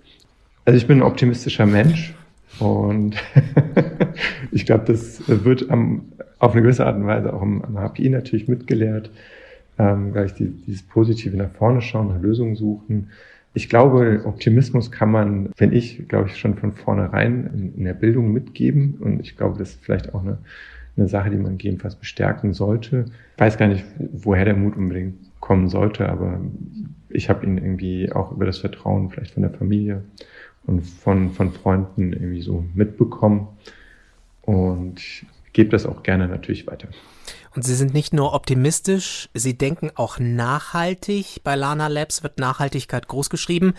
Also 0.65 0.77
ich 0.77 0.88
bin 0.88 0.99
ein 0.99 1.03
optimistischer 1.03 1.65
Mensch 1.65 2.13
und 2.60 3.15
ich 4.51 4.65
glaube, 4.65 4.86
das 4.86 5.21
wird 5.27 5.69
am, 5.69 6.05
auf 6.39 6.53
eine 6.53 6.62
gewisse 6.62 6.86
Art 6.86 6.95
und 6.95 7.07
Weise 7.07 7.33
auch 7.33 7.41
am, 7.41 7.63
HPI 7.75 8.10
natürlich 8.10 8.47
mitgelehrt, 8.47 9.12
ähm, 9.79 10.13
gleich 10.13 10.33
die, 10.33 10.49
dieses 10.49 10.83
Positive 10.83 11.38
nach 11.38 11.51
vorne 11.51 11.81
schauen, 11.81 12.10
nach 12.10 12.21
Lösungen 12.21 12.55
suchen 12.55 13.10
ich 13.57 13.69
glaube, 13.69 14.21
Optimismus 14.25 14.91
kann 14.91 15.10
man, 15.10 15.49
wenn 15.57 15.73
ich, 15.73 16.07
glaube 16.07 16.29
ich, 16.29 16.38
schon 16.38 16.53
von 16.53 16.73
vornherein 16.73 17.73
in 17.75 17.86
der 17.86 17.95
Bildung 17.95 18.31
mitgeben. 18.31 18.99
Und 18.99 19.19
ich 19.19 19.36
glaube, 19.36 19.57
das 19.57 19.71
ist 19.71 19.83
vielleicht 19.83 20.13
auch 20.13 20.21
eine, 20.21 20.38
eine 20.95 21.07
Sache, 21.07 21.31
die 21.31 21.38
man 21.38 21.53
gegebenenfalls 21.53 21.95
bestärken 21.95 22.53
sollte. 22.53 23.05
Ich 23.36 23.41
weiß 23.41 23.57
gar 23.57 23.67
nicht, 23.67 23.83
woher 23.97 24.45
der 24.45 24.55
Mut 24.55 24.77
unbedingt 24.77 25.15
kommen 25.39 25.69
sollte, 25.69 26.07
aber 26.07 26.39
ich 27.10 27.29
habe 27.29 27.47
ihn 27.47 27.57
irgendwie 27.57 28.12
auch 28.12 28.31
über 28.31 28.45
das 28.45 28.60
Vertrauen 28.60 29.10
vielleicht 29.10 29.33
von 29.33 29.41
der 29.41 29.51
Familie 29.51 30.03
und 30.67 30.82
von, 30.82 31.32
von 31.32 31.51
Freunden 31.51 32.13
irgendwie 32.13 32.41
so 32.41 32.63
mitbekommen 32.75 33.47
und 34.43 35.01
gebe 35.53 35.69
das 35.69 35.86
auch 35.86 36.03
gerne 36.03 36.27
natürlich 36.27 36.67
weiter. 36.67 36.89
Und 37.56 37.63
Sie 37.63 37.73
sind 37.73 37.95
nicht 37.95 38.13
nur 38.13 38.34
optimistisch, 38.34 39.30
Sie 39.34 39.58
denken 39.58 39.89
auch 39.95 40.19
nachhaltig. 40.19 41.41
Bei 41.43 41.56
Lana 41.56 41.88
Labs 41.88 42.21
wird 42.21 42.38
Nachhaltigkeit 42.38 43.08
großgeschrieben. 43.08 43.73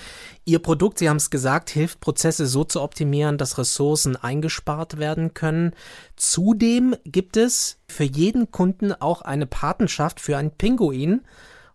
Ihr 0.44 0.58
Produkt, 0.58 0.98
Sie 0.98 1.08
haben 1.08 1.18
es 1.18 1.30
gesagt, 1.30 1.70
hilft 1.70 2.00
Prozesse 2.00 2.46
so 2.46 2.64
zu 2.64 2.82
optimieren, 2.82 3.38
dass 3.38 3.56
Ressourcen 3.56 4.16
eingespart 4.16 4.98
werden 4.98 5.32
können. 5.32 5.74
Zudem 6.16 6.96
gibt 7.04 7.36
es 7.36 7.78
für 7.86 8.02
jeden 8.02 8.50
Kunden 8.50 8.92
auch 8.92 9.22
eine 9.22 9.46
Patenschaft 9.46 10.18
für 10.18 10.36
einen 10.36 10.50
Pinguin. 10.50 11.20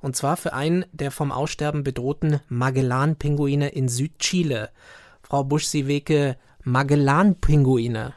Und 0.02 0.17
zwar 0.17 0.36
für 0.36 0.52
einen 0.52 0.84
der 0.91 1.12
vom 1.12 1.32
Aussterben 1.32 1.86
bedrohten 1.86 2.41
Magellan-Pinguine 2.49 3.69
in 3.69 3.88
Südchile. 3.88 4.69
Frau 5.34 5.43
Busch-Sieweke, 5.43 6.36
Magellan-Pinguine. 6.63 8.13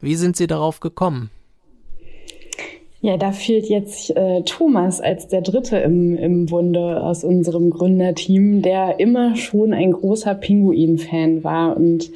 Wie 0.00 0.14
sind 0.14 0.36
Sie 0.36 0.46
darauf 0.46 0.78
gekommen? 0.78 1.32
Ja, 3.00 3.16
da 3.16 3.32
fehlt 3.32 3.68
jetzt 3.68 4.16
äh, 4.16 4.42
Thomas 4.44 5.00
als 5.00 5.26
der 5.26 5.40
Dritte 5.40 5.78
im, 5.78 6.16
im 6.16 6.46
Bunde 6.46 7.02
aus 7.02 7.24
unserem 7.24 7.70
Gründerteam, 7.70 8.62
der 8.62 9.00
immer 9.00 9.34
schon 9.34 9.72
ein 9.72 9.90
großer 9.90 10.36
Pinguin-Fan 10.36 11.42
war. 11.42 11.76
Und 11.76 12.12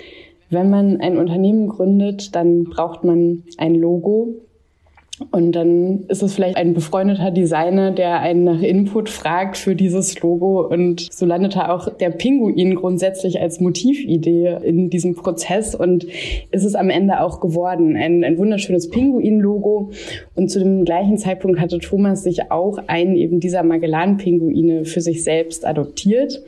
wenn 0.48 0.70
man 0.70 1.00
ein 1.00 1.18
Unternehmen 1.18 1.66
gründet, 1.66 2.37
dann 2.37 2.66
braucht 2.66 3.02
man 3.02 3.42
ein 3.59 3.74
Logo. 3.74 4.28
Und 5.31 5.52
dann 5.52 6.05
ist 6.09 6.22
es 6.22 6.35
vielleicht 6.35 6.59
ein 6.59 6.74
befreundeter 6.74 7.31
Designer, 7.31 7.90
der 7.90 8.20
einen 8.20 8.44
nach 8.44 8.61
Input 8.61 9.09
fragt 9.09 9.57
für 9.57 9.74
dieses 9.74 10.20
Logo. 10.20 10.66
Und 10.66 11.11
so 11.11 11.24
landete 11.24 11.70
auch 11.70 11.88
der 11.88 12.11
Pinguin 12.11 12.74
grundsätzlich 12.74 13.40
als 13.40 13.59
Motividee 13.59 14.59
in 14.62 14.90
diesem 14.90 15.14
Prozess 15.14 15.74
und 15.74 16.07
ist 16.50 16.64
es 16.64 16.74
am 16.74 16.90
Ende 16.90 17.20
auch 17.20 17.40
geworden. 17.40 17.96
Ein, 17.96 18.24
ein 18.24 18.37
wunderschönes 18.37 18.90
Pinguin-Logo. 18.90 19.90
Und 20.35 20.50
zu 20.50 20.59
dem 20.59 20.85
gleichen 20.85 21.16
Zeitpunkt 21.16 21.61
hatte 21.61 21.79
Thomas 21.79 22.22
sich 22.22 22.50
auch 22.50 22.76
einen 22.87 23.16
eben 23.16 23.40
dieser 23.40 23.62
Magellan-Pinguine 23.62 24.85
für 24.85 25.00
sich 25.00 25.24
selbst 25.24 25.66
adoptiert 25.66 26.42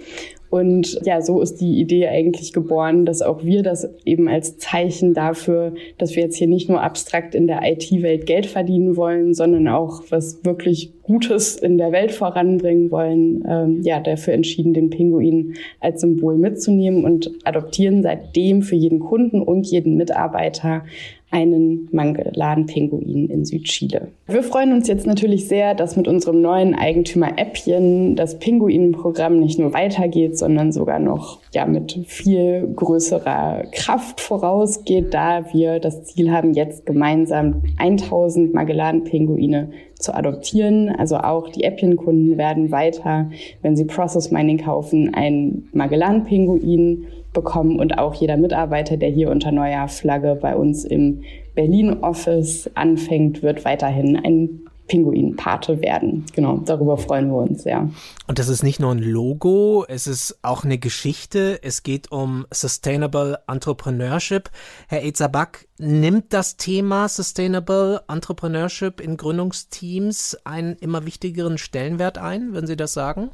und 0.50 0.98
ja, 1.04 1.20
so 1.20 1.40
ist 1.40 1.60
die 1.60 1.78
Idee 1.78 2.08
eigentlich 2.08 2.52
geboren, 2.52 3.04
dass 3.04 3.20
auch 3.20 3.44
wir 3.44 3.62
das 3.62 3.88
eben 4.04 4.28
als 4.28 4.56
Zeichen 4.56 5.12
dafür, 5.12 5.74
dass 5.98 6.16
wir 6.16 6.22
jetzt 6.22 6.36
hier 6.36 6.48
nicht 6.48 6.70
nur 6.70 6.82
abstrakt 6.82 7.34
in 7.34 7.46
der 7.46 7.60
IT-Welt 7.62 8.24
Geld 8.24 8.46
verdienen 8.46 8.96
wollen, 8.96 9.34
sondern 9.34 9.68
auch 9.68 10.02
was 10.08 10.44
wirklich 10.44 10.92
Gutes 11.08 11.56
in 11.56 11.78
der 11.78 11.90
Welt 11.90 12.12
voranbringen 12.12 12.90
wollen, 12.90 13.42
ähm, 13.48 13.82
ja, 13.82 13.98
dafür 13.98 14.34
entschieden, 14.34 14.74
den 14.74 14.90
Pinguin 14.90 15.54
als 15.80 16.02
Symbol 16.02 16.36
mitzunehmen 16.36 17.04
und 17.04 17.30
adoptieren 17.44 18.02
seitdem 18.02 18.60
für 18.60 18.76
jeden 18.76 19.00
Kunden 19.00 19.40
und 19.40 19.66
jeden 19.66 19.96
Mitarbeiter 19.96 20.84
einen 21.30 21.88
Mangelan-Pinguin 21.92 23.28
in 23.28 23.44
Südchile. 23.44 24.08
Wir 24.26 24.42
freuen 24.42 24.72
uns 24.72 24.88
jetzt 24.88 25.06
natürlich 25.06 25.46
sehr, 25.46 25.74
dass 25.74 25.96
mit 25.96 26.08
unserem 26.08 26.40
neuen 26.40 26.74
Eigentümer 26.74 27.38
Äppchen 27.38 28.16
das 28.16 28.38
Pinguinenprogramm 28.38 29.38
nicht 29.38 29.58
nur 29.58 29.74
weitergeht, 29.74 30.38
sondern 30.38 30.72
sogar 30.72 30.98
noch 30.98 31.38
ja, 31.52 31.66
mit 31.66 32.00
viel 32.06 32.72
größerer 32.74 33.64
Kraft 33.72 34.20
vorausgeht, 34.20 35.12
da 35.12 35.52
wir 35.52 35.80
das 35.80 36.04
Ziel 36.04 36.30
haben, 36.30 36.54
jetzt 36.54 36.86
gemeinsam 36.86 37.62
1000 37.76 38.54
Magellan-Pinguine 38.54 39.70
zu 39.98 40.14
adoptieren. 40.14 40.88
Also 40.88 41.18
auch 41.18 41.48
die 41.50 41.64
Äppchen-Kunden 41.64 42.38
werden 42.38 42.70
weiter, 42.70 43.30
wenn 43.62 43.76
sie 43.76 43.84
Process 43.84 44.30
Mining 44.30 44.58
kaufen, 44.58 45.14
einen 45.14 45.68
Magellan-Pinguin 45.72 47.06
bekommen 47.32 47.78
und 47.78 47.98
auch 47.98 48.14
jeder 48.14 48.36
Mitarbeiter, 48.36 48.96
der 48.96 49.10
hier 49.10 49.30
unter 49.30 49.52
neuer 49.52 49.88
Flagge 49.88 50.38
bei 50.40 50.56
uns 50.56 50.84
im 50.84 51.22
Berlin-Office 51.54 52.70
anfängt, 52.74 53.42
wird 53.42 53.64
weiterhin 53.64 54.16
ein 54.16 54.67
Pinguin-Pate 54.88 55.80
werden. 55.80 56.24
Genau, 56.34 56.58
darüber 56.58 56.96
freuen 56.96 57.28
wir 57.28 57.36
uns 57.36 57.62
sehr. 57.62 57.88
Und 58.26 58.38
das 58.38 58.48
ist 58.48 58.62
nicht 58.62 58.80
nur 58.80 58.90
ein 58.90 58.98
Logo, 58.98 59.84
es 59.88 60.06
ist 60.06 60.38
auch 60.42 60.64
eine 60.64 60.78
Geschichte. 60.78 61.60
Es 61.62 61.82
geht 61.82 62.10
um 62.10 62.46
Sustainable 62.50 63.38
Entrepreneurship. 63.46 64.50
Herr 64.88 65.04
Ezabak, 65.04 65.68
nimmt 65.78 66.32
das 66.32 66.56
Thema 66.56 67.08
Sustainable 67.08 68.02
Entrepreneurship 68.08 69.00
in 69.00 69.16
Gründungsteams 69.16 70.38
einen 70.44 70.74
immer 70.76 71.06
wichtigeren 71.06 71.58
Stellenwert 71.58 72.18
ein, 72.18 72.52
würden 72.52 72.66
Sie 72.66 72.76
das 72.76 72.92
sagen? 72.94 73.30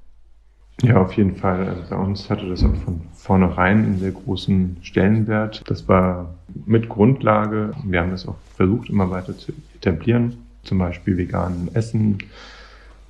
Ja, 0.82 1.00
auf 1.00 1.12
jeden 1.12 1.36
Fall. 1.36 1.68
Also 1.68 1.82
bei 1.88 1.96
uns 1.96 2.28
hatte 2.28 2.48
das 2.48 2.64
auch 2.64 2.74
von 2.84 3.02
vornherein 3.14 3.84
einen 3.84 3.98
sehr 3.98 4.10
großen 4.10 4.78
Stellenwert. 4.82 5.62
Das 5.66 5.86
war 5.88 6.34
mit 6.66 6.88
Grundlage. 6.88 7.72
Wir 7.84 8.00
haben 8.00 8.10
das 8.10 8.26
auch 8.26 8.36
versucht, 8.56 8.90
immer 8.90 9.10
weiter 9.10 9.36
zu 9.38 9.52
etablieren. 9.76 10.43
Zum 10.64 10.78
Beispiel 10.78 11.16
veganen 11.16 11.74
Essen 11.74 12.18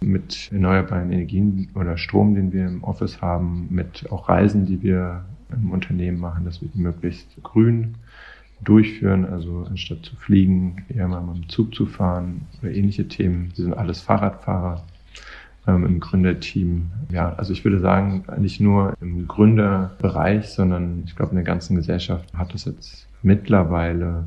mit 0.01 0.51
erneuerbaren 0.53 1.11
Energien 1.12 1.69
oder 1.75 1.97
Strom, 1.97 2.35
den 2.35 2.53
wir 2.53 2.67
im 2.67 2.85
Office 2.85 3.23
haben, 3.23 3.69
mit 3.71 4.11
auch 4.11 4.29
Reisen, 4.29 4.67
die 4.67 4.83
wir 4.83 5.25
im 5.51 5.71
Unternehmen 5.71 6.19
machen, 6.19 6.45
dass 6.45 6.61
wir 6.61 6.69
die 6.69 6.81
möglichst 6.81 7.29
grün 7.43 7.95
durchführen, 8.62 9.25
also 9.27 9.67
anstatt 9.69 10.05
zu 10.05 10.17
fliegen, 10.17 10.85
eher 10.88 11.09
mal 11.09 11.23
mit 11.23 11.37
dem 11.37 11.49
Zug 11.49 11.75
zu 11.75 11.87
fahren 11.87 12.43
oder 12.62 12.73
ähnliche 12.73 13.09
Themen. 13.09 13.53
Wir 13.55 13.64
sind 13.64 13.75
alles 13.75 14.01
Fahrradfahrer 14.01 14.83
ähm, 15.67 15.85
im 15.85 16.01
Gründerteam. 16.01 16.90
Ja, 17.11 17.35
also 17.35 17.53
ich 17.53 17.64
würde 17.64 17.81
sagen, 17.81 18.25
nicht 18.38 18.61
nur 18.61 18.95
im 19.01 19.27
Gründerbereich, 19.27 20.49
sondern 20.49 21.03
ich 21.07 21.17
glaube, 21.17 21.31
in 21.31 21.37
der 21.37 21.45
ganzen 21.45 21.77
Gesellschaft 21.77 22.33
hat 22.35 22.55
es 22.55 22.64
jetzt 22.64 23.07
mittlerweile, 23.23 24.27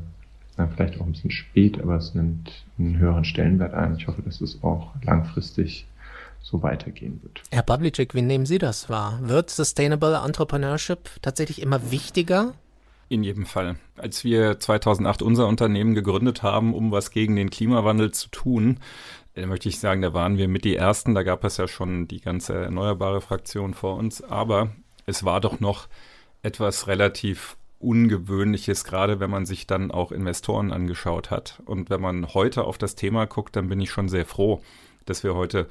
na, 0.58 0.66
vielleicht 0.66 1.00
auch 1.00 1.06
ein 1.06 1.12
bisschen 1.12 1.30
spät, 1.30 1.80
aber 1.80 1.96
es 1.96 2.14
nimmt 2.14 2.64
einen 2.78 2.98
höheren 2.98 3.24
Stellenwert 3.24 3.72
ein. 3.74 3.96
Ich 3.96 4.08
hoffe, 4.08 4.22
dass 4.22 4.40
es 4.40 4.62
auch 4.62 4.92
langfristig 5.02 5.86
so 6.42 6.62
weitergehen 6.62 7.20
wird. 7.22 7.42
Herr 7.50 7.62
Pavlicek, 7.62 8.14
wie 8.14 8.22
nehmen 8.22 8.44
Sie 8.44 8.58
das 8.58 8.90
wahr? 8.90 9.20
Wird 9.22 9.50
Sustainable 9.50 10.20
Entrepreneurship 10.24 11.10
tatsächlich 11.22 11.62
immer 11.62 11.90
wichtiger? 11.90 12.54
In 13.08 13.22
jedem 13.22 13.46
Fall. 13.46 13.76
Als 13.96 14.24
wir 14.24 14.58
2008 14.58 15.22
unser 15.22 15.46
Unternehmen 15.46 15.94
gegründet 15.94 16.42
haben, 16.42 16.74
um 16.74 16.90
was 16.90 17.10
gegen 17.10 17.36
den 17.36 17.50
Klimawandel 17.50 18.10
zu 18.10 18.28
tun, 18.28 18.80
da 19.34 19.46
möchte 19.46 19.68
ich 19.68 19.78
sagen, 19.78 20.02
da 20.02 20.12
waren 20.12 20.36
wir 20.36 20.48
mit 20.48 20.64
die 20.64 20.76
Ersten. 20.76 21.14
Da 21.14 21.22
gab 21.22 21.44
es 21.44 21.56
ja 21.56 21.68
schon 21.68 22.08
die 22.08 22.20
ganze 22.20 22.54
erneuerbare 22.54 23.20
Fraktion 23.20 23.72
vor 23.72 23.96
uns. 23.96 24.22
Aber 24.22 24.70
es 25.06 25.24
war 25.24 25.40
doch 25.40 25.60
noch 25.60 25.86
etwas 26.42 26.88
relativ 26.88 27.56
Ungewöhnliches, 27.78 28.84
gerade 28.84 29.20
wenn 29.20 29.30
man 29.30 29.46
sich 29.46 29.66
dann 29.66 29.90
auch 29.90 30.12
Investoren 30.12 30.72
angeschaut 30.72 31.30
hat. 31.30 31.62
Und 31.64 31.90
wenn 31.90 32.00
man 32.00 32.34
heute 32.34 32.64
auf 32.64 32.78
das 32.78 32.94
Thema 32.94 33.26
guckt, 33.26 33.56
dann 33.56 33.68
bin 33.68 33.80
ich 33.80 33.90
schon 33.90 34.08
sehr 34.08 34.26
froh, 34.26 34.60
dass 35.04 35.22
wir 35.22 35.34
heute 35.34 35.68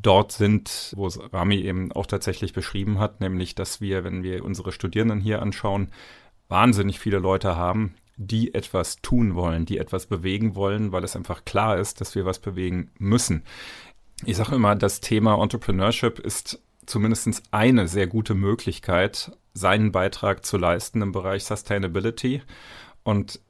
dort 0.00 0.32
sind, 0.32 0.92
wo 0.96 1.06
es 1.06 1.20
Rami 1.32 1.56
eben 1.60 1.92
auch 1.92 2.06
tatsächlich 2.06 2.52
beschrieben 2.52 2.98
hat, 2.98 3.20
nämlich 3.20 3.54
dass 3.54 3.80
wir, 3.80 4.04
wenn 4.04 4.22
wir 4.22 4.44
unsere 4.44 4.72
Studierenden 4.72 5.20
hier 5.20 5.40
anschauen, 5.40 5.88
wahnsinnig 6.48 6.98
viele 6.98 7.18
Leute 7.18 7.56
haben, 7.56 7.94
die 8.16 8.54
etwas 8.54 8.96
tun 9.02 9.34
wollen, 9.34 9.66
die 9.66 9.78
etwas 9.78 10.06
bewegen 10.06 10.54
wollen, 10.54 10.92
weil 10.92 11.04
es 11.04 11.16
einfach 11.16 11.44
klar 11.44 11.78
ist, 11.78 12.00
dass 12.00 12.14
wir 12.14 12.24
was 12.24 12.38
bewegen 12.38 12.90
müssen. 12.98 13.44
Ich 14.24 14.36
sage 14.36 14.56
immer, 14.56 14.76
das 14.76 15.00
Thema 15.00 15.40
Entrepreneurship 15.42 16.18
ist 16.18 16.60
zumindest 16.86 17.42
eine 17.50 17.88
sehr 17.88 18.06
gute 18.06 18.34
Möglichkeit, 18.34 19.32
seinen 19.54 19.92
Beitrag 19.92 20.44
zu 20.44 20.58
leisten 20.58 21.00
im 21.02 21.12
Bereich 21.12 21.44
Sustainability. 21.44 22.42
Und 23.02 23.40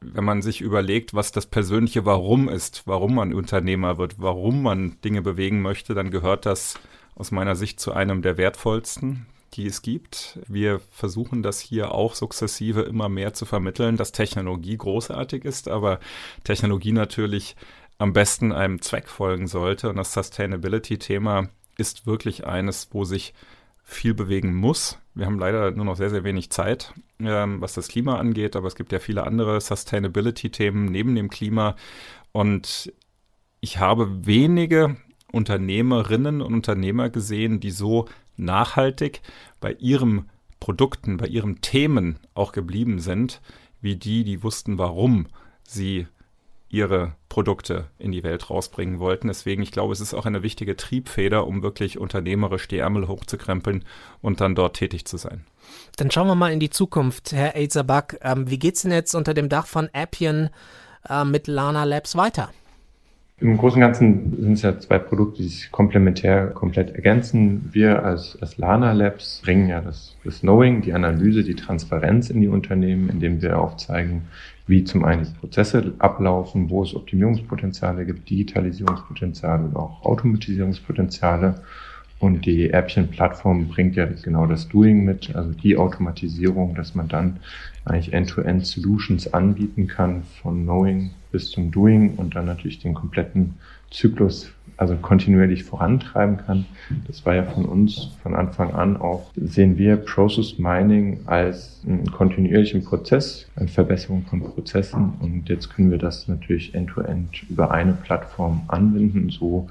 wenn 0.00 0.24
man 0.24 0.42
sich 0.42 0.60
überlegt, 0.62 1.14
was 1.14 1.30
das 1.30 1.46
persönliche 1.46 2.06
Warum 2.06 2.48
ist, 2.48 2.86
warum 2.86 3.14
man 3.14 3.34
Unternehmer 3.34 3.98
wird, 3.98 4.14
warum 4.18 4.62
man 4.62 5.00
Dinge 5.02 5.22
bewegen 5.22 5.60
möchte, 5.60 5.94
dann 5.94 6.10
gehört 6.10 6.46
das 6.46 6.74
aus 7.14 7.30
meiner 7.30 7.54
Sicht 7.54 7.80
zu 7.80 7.92
einem 7.92 8.22
der 8.22 8.38
wertvollsten 8.38 9.26
die 9.54 9.66
es 9.66 9.82
gibt. 9.82 10.38
Wir 10.46 10.80
versuchen 10.90 11.42
das 11.42 11.60
hier 11.60 11.92
auch 11.92 12.14
sukzessive 12.14 12.82
immer 12.82 13.08
mehr 13.08 13.34
zu 13.34 13.46
vermitteln, 13.46 13.96
dass 13.96 14.12
Technologie 14.12 14.76
großartig 14.76 15.44
ist, 15.44 15.68
aber 15.68 16.00
Technologie 16.44 16.92
natürlich 16.92 17.56
am 17.98 18.12
besten 18.12 18.52
einem 18.52 18.80
Zweck 18.80 19.08
folgen 19.08 19.46
sollte. 19.46 19.90
Und 19.90 19.96
das 19.96 20.12
Sustainability-Thema 20.12 21.48
ist 21.76 22.06
wirklich 22.06 22.46
eines, 22.46 22.88
wo 22.92 23.04
sich 23.04 23.34
viel 23.90 24.14
bewegen 24.14 24.54
muss. 24.54 24.98
Wir 25.14 25.26
haben 25.26 25.38
leider 25.38 25.72
nur 25.72 25.84
noch 25.84 25.96
sehr, 25.96 26.10
sehr 26.10 26.22
wenig 26.22 26.50
Zeit, 26.50 26.94
ähm, 27.18 27.60
was 27.60 27.74
das 27.74 27.88
Klima 27.88 28.16
angeht, 28.18 28.54
aber 28.54 28.68
es 28.68 28.76
gibt 28.76 28.92
ja 28.92 29.00
viele 29.00 29.26
andere 29.26 29.60
Sustainability-Themen 29.60 30.86
neben 30.86 31.14
dem 31.16 31.28
Klima. 31.28 31.74
Und 32.30 32.92
ich 33.60 33.78
habe 33.78 34.26
wenige 34.26 34.96
Unternehmerinnen 35.32 36.40
und 36.40 36.54
Unternehmer 36.54 37.10
gesehen, 37.10 37.58
die 37.58 37.72
so 37.72 38.06
nachhaltig 38.36 39.22
bei 39.60 39.72
ihren 39.72 40.30
Produkten, 40.60 41.16
bei 41.16 41.26
ihren 41.26 41.60
Themen 41.60 42.18
auch 42.34 42.52
geblieben 42.52 43.00
sind, 43.00 43.40
wie 43.80 43.96
die, 43.96 44.22
die 44.22 44.42
wussten, 44.44 44.78
warum 44.78 45.26
sie 45.64 46.06
ihre 46.70 47.12
Produkte 47.28 47.86
in 47.98 48.12
die 48.12 48.22
Welt 48.22 48.48
rausbringen 48.48 49.00
wollten. 49.00 49.28
Deswegen, 49.28 49.62
ich 49.62 49.72
glaube, 49.72 49.92
es 49.92 50.00
ist 50.00 50.14
auch 50.14 50.24
eine 50.24 50.42
wichtige 50.42 50.76
Triebfeder, 50.76 51.46
um 51.46 51.62
wirklich 51.62 51.98
unternehmerisch 51.98 52.68
die 52.68 52.78
Ärmel 52.78 53.08
hochzukrempeln 53.08 53.84
und 54.22 54.40
dann 54.40 54.54
dort 54.54 54.76
tätig 54.76 55.04
zu 55.04 55.16
sein. 55.16 55.44
Dann 55.96 56.10
schauen 56.10 56.28
wir 56.28 56.36
mal 56.36 56.52
in 56.52 56.60
die 56.60 56.70
Zukunft, 56.70 57.32
Herr 57.32 57.56
Elzabak. 57.56 58.18
Ähm, 58.22 58.50
wie 58.50 58.60
es 58.68 58.82
denn 58.82 58.92
jetzt 58.92 59.14
unter 59.14 59.34
dem 59.34 59.48
Dach 59.48 59.66
von 59.66 59.88
Appian 59.92 60.50
äh, 61.08 61.24
mit 61.24 61.48
Lana 61.48 61.84
Labs 61.84 62.16
weiter? 62.16 62.50
Im 63.40 63.56
Großen 63.56 63.76
und 63.76 63.80
Ganzen 63.80 64.36
sind 64.38 64.52
es 64.52 64.62
ja 64.62 64.78
zwei 64.78 64.98
Produkte, 64.98 65.42
die 65.42 65.48
sich 65.48 65.72
komplementär 65.72 66.48
komplett 66.48 66.94
ergänzen. 66.94 67.70
Wir 67.72 68.04
als, 68.04 68.36
als 68.42 68.58
Lana 68.58 68.92
Labs 68.92 69.40
bringen 69.42 69.66
ja 69.66 69.80
das, 69.80 70.14
das 70.24 70.40
Knowing, 70.40 70.82
die 70.82 70.92
Analyse, 70.92 71.42
die 71.42 71.54
Transparenz 71.54 72.28
in 72.28 72.42
die 72.42 72.48
Unternehmen, 72.48 73.08
indem 73.08 73.40
wir 73.40 73.58
aufzeigen, 73.58 74.28
wie 74.70 74.84
zum 74.84 75.04
einen 75.04 75.24
die 75.24 75.38
Prozesse 75.38 75.92
ablaufen, 75.98 76.70
wo 76.70 76.82
es 76.82 76.94
Optimierungspotenziale 76.94 78.06
gibt, 78.06 78.30
Digitalisierungspotenziale 78.30 79.64
und 79.64 79.76
auch 79.76 80.02
Automatisierungspotenziale. 80.04 81.60
Und 82.20 82.44
die 82.44 82.72
Appchen-Plattform 82.72 83.68
bringt 83.68 83.96
ja 83.96 84.06
genau 84.06 84.46
das 84.46 84.68
Doing 84.68 85.04
mit, 85.04 85.34
also 85.34 85.52
die 85.52 85.76
Automatisierung, 85.76 86.74
dass 86.74 86.94
man 86.94 87.08
dann 87.08 87.40
eigentlich 87.84 88.12
End-to-End 88.12 88.62
-End 88.62 88.66
Solutions 88.66 89.32
anbieten 89.32 89.86
kann, 89.86 90.22
von 90.42 90.62
Knowing 90.62 91.10
bis 91.32 91.50
zum 91.50 91.70
Doing 91.70 92.16
und 92.16 92.36
dann 92.36 92.44
natürlich 92.44 92.78
den 92.78 92.94
kompletten 92.94 93.54
Zyklus 93.90 94.52
also 94.80 94.96
kontinuierlich 94.96 95.64
vorantreiben 95.64 96.38
kann. 96.38 96.64
Das 97.06 97.26
war 97.26 97.34
ja 97.34 97.42
von 97.42 97.66
uns 97.66 98.16
von 98.22 98.34
Anfang 98.34 98.72
an 98.72 98.96
auch, 98.96 99.30
sehen 99.36 99.76
wir 99.76 99.96
Process 99.96 100.58
Mining 100.58 101.20
als 101.26 101.82
einen 101.86 102.10
kontinuierlichen 102.10 102.82
Prozess, 102.82 103.46
eine 103.56 103.68
Verbesserung 103.68 104.24
von 104.24 104.40
Prozessen 104.40 105.12
und 105.20 105.50
jetzt 105.50 105.68
können 105.68 105.90
wir 105.90 105.98
das 105.98 106.28
natürlich 106.28 106.74
end-to-end 106.74 107.30
-end 107.30 107.50
über 107.50 107.70
eine 107.72 107.92
Plattform 107.92 108.62
anwenden, 108.68 109.28
so 109.28 109.68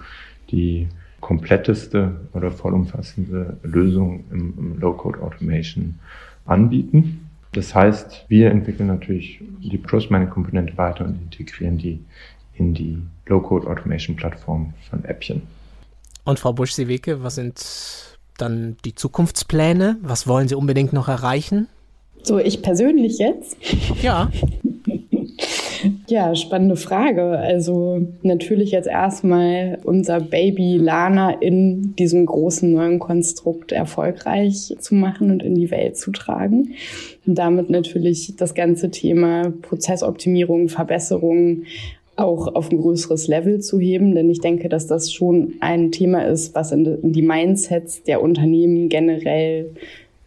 die 0.51 0.87
kompletteste 1.21 2.11
oder 2.33 2.51
vollumfassende 2.51 3.57
Lösung 3.63 4.25
im, 4.31 4.53
im 4.59 4.79
Low-Code 4.79 5.23
Automation 5.23 5.95
anbieten. 6.45 7.27
Das 7.53 7.73
heißt, 7.73 8.25
wir 8.27 8.51
entwickeln 8.51 8.87
natürlich 8.87 9.41
die 9.59 9.79
Process 9.79 10.11
Mining 10.11 10.29
Komponente 10.29 10.77
weiter 10.77 11.05
und 11.05 11.19
integrieren 11.19 11.79
die 11.79 11.99
in 12.59 12.73
die 12.73 13.01
Low-Code-Automation-Plattform 13.27 14.73
von 14.89 15.05
Äppchen. 15.05 15.43
Und 16.25 16.39
Frau 16.39 16.53
Busch-Sieweke, 16.53 17.23
was 17.23 17.35
sind 17.35 17.59
dann 18.37 18.77
die 18.85 18.95
Zukunftspläne? 18.95 19.97
Was 20.01 20.27
wollen 20.27 20.47
Sie 20.47 20.55
unbedingt 20.55 20.93
noch 20.93 21.07
erreichen? 21.07 21.67
So, 22.21 22.37
ich 22.37 22.61
persönlich 22.61 23.17
jetzt? 23.17 23.57
Ja. 24.01 24.29
Ja, 26.07 26.35
spannende 26.35 26.75
Frage. 26.75 27.23
Also 27.23 28.01
natürlich 28.21 28.71
jetzt 28.71 28.87
erstmal 28.87 29.79
unser 29.83 30.19
Baby 30.19 30.77
Lana 30.77 31.31
in 31.31 31.95
diesem 31.95 32.25
großen 32.25 32.71
neuen 32.71 32.99
Konstrukt 32.99 33.71
erfolgreich 33.71 34.75
zu 34.79 34.95
machen 34.95 35.31
und 35.31 35.41
in 35.41 35.55
die 35.55 35.71
Welt 35.71 35.97
zu 35.97 36.11
tragen. 36.11 36.73
Und 37.25 37.35
damit 37.35 37.69
natürlich 37.69 38.35
das 38.35 38.55
ganze 38.55 38.91
Thema 38.91 39.53
Prozessoptimierung, 39.61 40.67
Verbesserung 40.67 41.63
auch 42.19 42.53
auf 42.55 42.71
ein 42.71 42.79
größeres 42.79 43.27
Level 43.27 43.59
zu 43.59 43.79
heben, 43.79 44.15
denn 44.15 44.29
ich 44.29 44.41
denke, 44.41 44.69
dass 44.69 44.87
das 44.87 45.11
schon 45.11 45.53
ein 45.59 45.91
Thema 45.91 46.25
ist, 46.25 46.55
was 46.55 46.71
in 46.71 46.99
die 47.01 47.21
Mindsets 47.21 48.03
der 48.03 48.21
Unternehmen 48.21 48.89
generell 48.89 49.71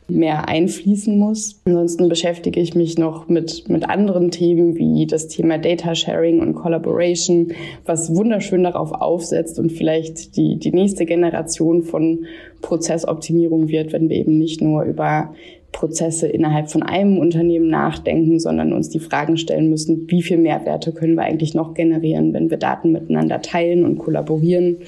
mehr 0.09 0.49
einfließen 0.49 1.19
muss. 1.19 1.61
Ansonsten 1.65 2.09
beschäftige 2.09 2.61
ich 2.61 2.75
mich 2.75 2.99
noch 2.99 3.29
mit, 3.29 3.69
mit 3.69 3.89
anderen 3.89 4.31
Themen 4.31 4.77
wie 4.77 5.07
das 5.07 5.29
Thema 5.29 5.59
Data 5.59 5.95
Sharing 5.95 6.41
und 6.41 6.55
Collaboration, 6.55 7.53
was 7.87 8.15
wunderschön 8.15 8.65
darauf 8.65 8.93
aufsetzt 8.93 9.59
und 9.59 9.73
vielleicht 9.73 10.37
die, 10.37 10.57
die 10.57 10.73
nächste 10.73 11.07
Generation 11.07 11.83
von 11.83 12.27
Prozessoptimierung 12.61 13.69
wird, 13.69 13.93
wenn 13.93 14.09
wir 14.09 14.17
eben 14.17 14.39
nicht 14.39 14.61
nur 14.61 14.83
über 14.83 15.35
Prozesse 15.73 16.29
innerhalb 16.29 16.71
von 16.71 16.83
einem 16.83 17.19
Unternehmen 17.19 17.69
nachdenken, 17.69 18.39
sondern 18.39 18.73
uns 18.73 18.91
die 18.91 19.01
Fragen 19.01 19.37
stellen 19.37 19.71
müssen, 19.71 20.07
wie 20.09 20.23
viel 20.23 20.37
Mehrwerte 20.37 20.93
können 20.93 21.15
wir 21.15 21.23
eigentlich 21.23 21.55
noch 21.55 21.75
generieren, 21.75 22.33
wenn 22.33 22.51
wir 22.51 22.59
Daten 22.59 22.93
miteinander 22.93 23.43
teilen 23.43 23.85
und 23.85 23.99
kollaborieren 23.99 24.79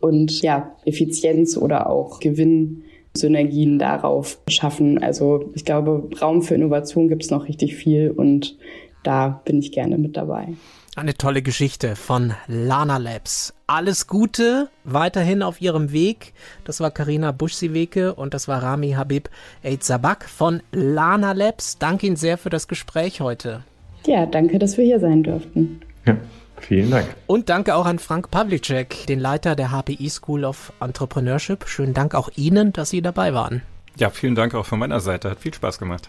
und 0.00 0.42
ja, 0.42 0.74
Effizienz 0.84 1.56
oder 1.56 1.88
auch 1.88 2.20
Gewinnsynergien 2.20 3.78
darauf 3.78 4.40
schaffen. 4.48 4.98
Also 5.02 5.50
ich 5.54 5.64
glaube, 5.64 6.08
Raum 6.20 6.42
für 6.42 6.54
Innovation 6.54 7.08
gibt 7.08 7.22
es 7.22 7.30
noch 7.30 7.48
richtig 7.48 7.76
viel 7.76 8.10
und 8.10 8.58
da 9.04 9.40
bin 9.44 9.58
ich 9.58 9.72
gerne 9.72 9.96
mit 9.96 10.16
dabei. 10.16 10.48
Eine 10.94 11.14
tolle 11.14 11.40
Geschichte 11.40 11.96
von 11.96 12.34
Lana 12.48 12.98
Labs. 12.98 13.54
Alles 13.66 14.08
Gute 14.08 14.68
weiterhin 14.84 15.42
auf 15.42 15.62
ihrem 15.62 15.90
Weg. 15.90 16.34
Das 16.64 16.80
war 16.80 16.90
Karina 16.90 17.32
Buschsiweke 17.32 18.14
und 18.14 18.34
das 18.34 18.46
war 18.46 18.62
Rami 18.62 18.90
Habib 18.90 19.30
Eidzabak 19.64 20.28
von 20.28 20.62
Lana 20.70 21.32
Labs. 21.32 21.78
Danke 21.78 22.06
Ihnen 22.06 22.16
sehr 22.16 22.36
für 22.36 22.50
das 22.50 22.68
Gespräch 22.68 23.22
heute. 23.22 23.64
Ja, 24.06 24.26
danke, 24.26 24.58
dass 24.58 24.76
wir 24.76 24.84
hier 24.84 25.00
sein 25.00 25.22
durften. 25.22 25.80
Ja, 26.04 26.18
vielen 26.60 26.90
Dank. 26.90 27.06
Und 27.26 27.48
danke 27.48 27.74
auch 27.74 27.86
an 27.86 27.98
Frank 27.98 28.30
Pawlicek, 28.30 29.06
den 29.06 29.18
Leiter 29.18 29.56
der 29.56 29.70
HPI 29.70 30.10
School 30.10 30.44
of 30.44 30.74
Entrepreneurship. 30.78 31.68
Schönen 31.68 31.94
Dank 31.94 32.14
auch 32.14 32.28
Ihnen, 32.36 32.74
dass 32.74 32.90
Sie 32.90 33.00
dabei 33.00 33.32
waren. 33.32 33.62
Ja, 33.98 34.10
vielen 34.10 34.34
Dank 34.34 34.54
auch 34.54 34.66
von 34.66 34.78
meiner 34.78 35.00
Seite. 35.00 35.30
Hat 35.30 35.40
viel 35.40 35.52
Spaß 35.52 35.78
gemacht. 35.78 36.08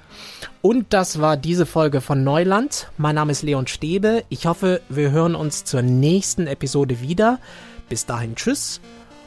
Und 0.62 0.94
das 0.94 1.20
war 1.20 1.36
diese 1.36 1.66
Folge 1.66 2.02
von 2.02 2.24
Neuland. 2.24 2.88
Mein 2.98 3.16
Name 3.16 3.32
ist 3.32 3.44
Leon 3.44 3.68
Stäbe. 3.68 4.24
Ich 4.30 4.46
hoffe, 4.46 4.82
wir 4.90 5.12
hören 5.12 5.36
uns 5.36 5.66
zur 5.66 5.82
nächsten 5.82 6.48
Episode 6.48 7.02
wieder. 7.02 7.40
Bis 7.90 8.06
dahin 8.06 8.36
tschüss 8.36 8.80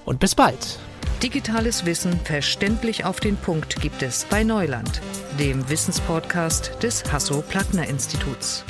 und 0.05 0.21
bis 0.21 0.35
bald. 0.35 0.79
Digitales 1.23 1.87
Wissen 1.87 2.19
verständlich 2.25 3.05
auf 3.05 3.21
den 3.21 3.37
Punkt 3.37 3.81
gibt 3.81 4.03
es 4.03 4.25
bei 4.25 4.43
Neuland, 4.45 5.01
dem 5.39 5.69
Wissenspodcast 5.69 6.83
des 6.83 7.11
Hasso-Plattner-Instituts. 7.11 8.65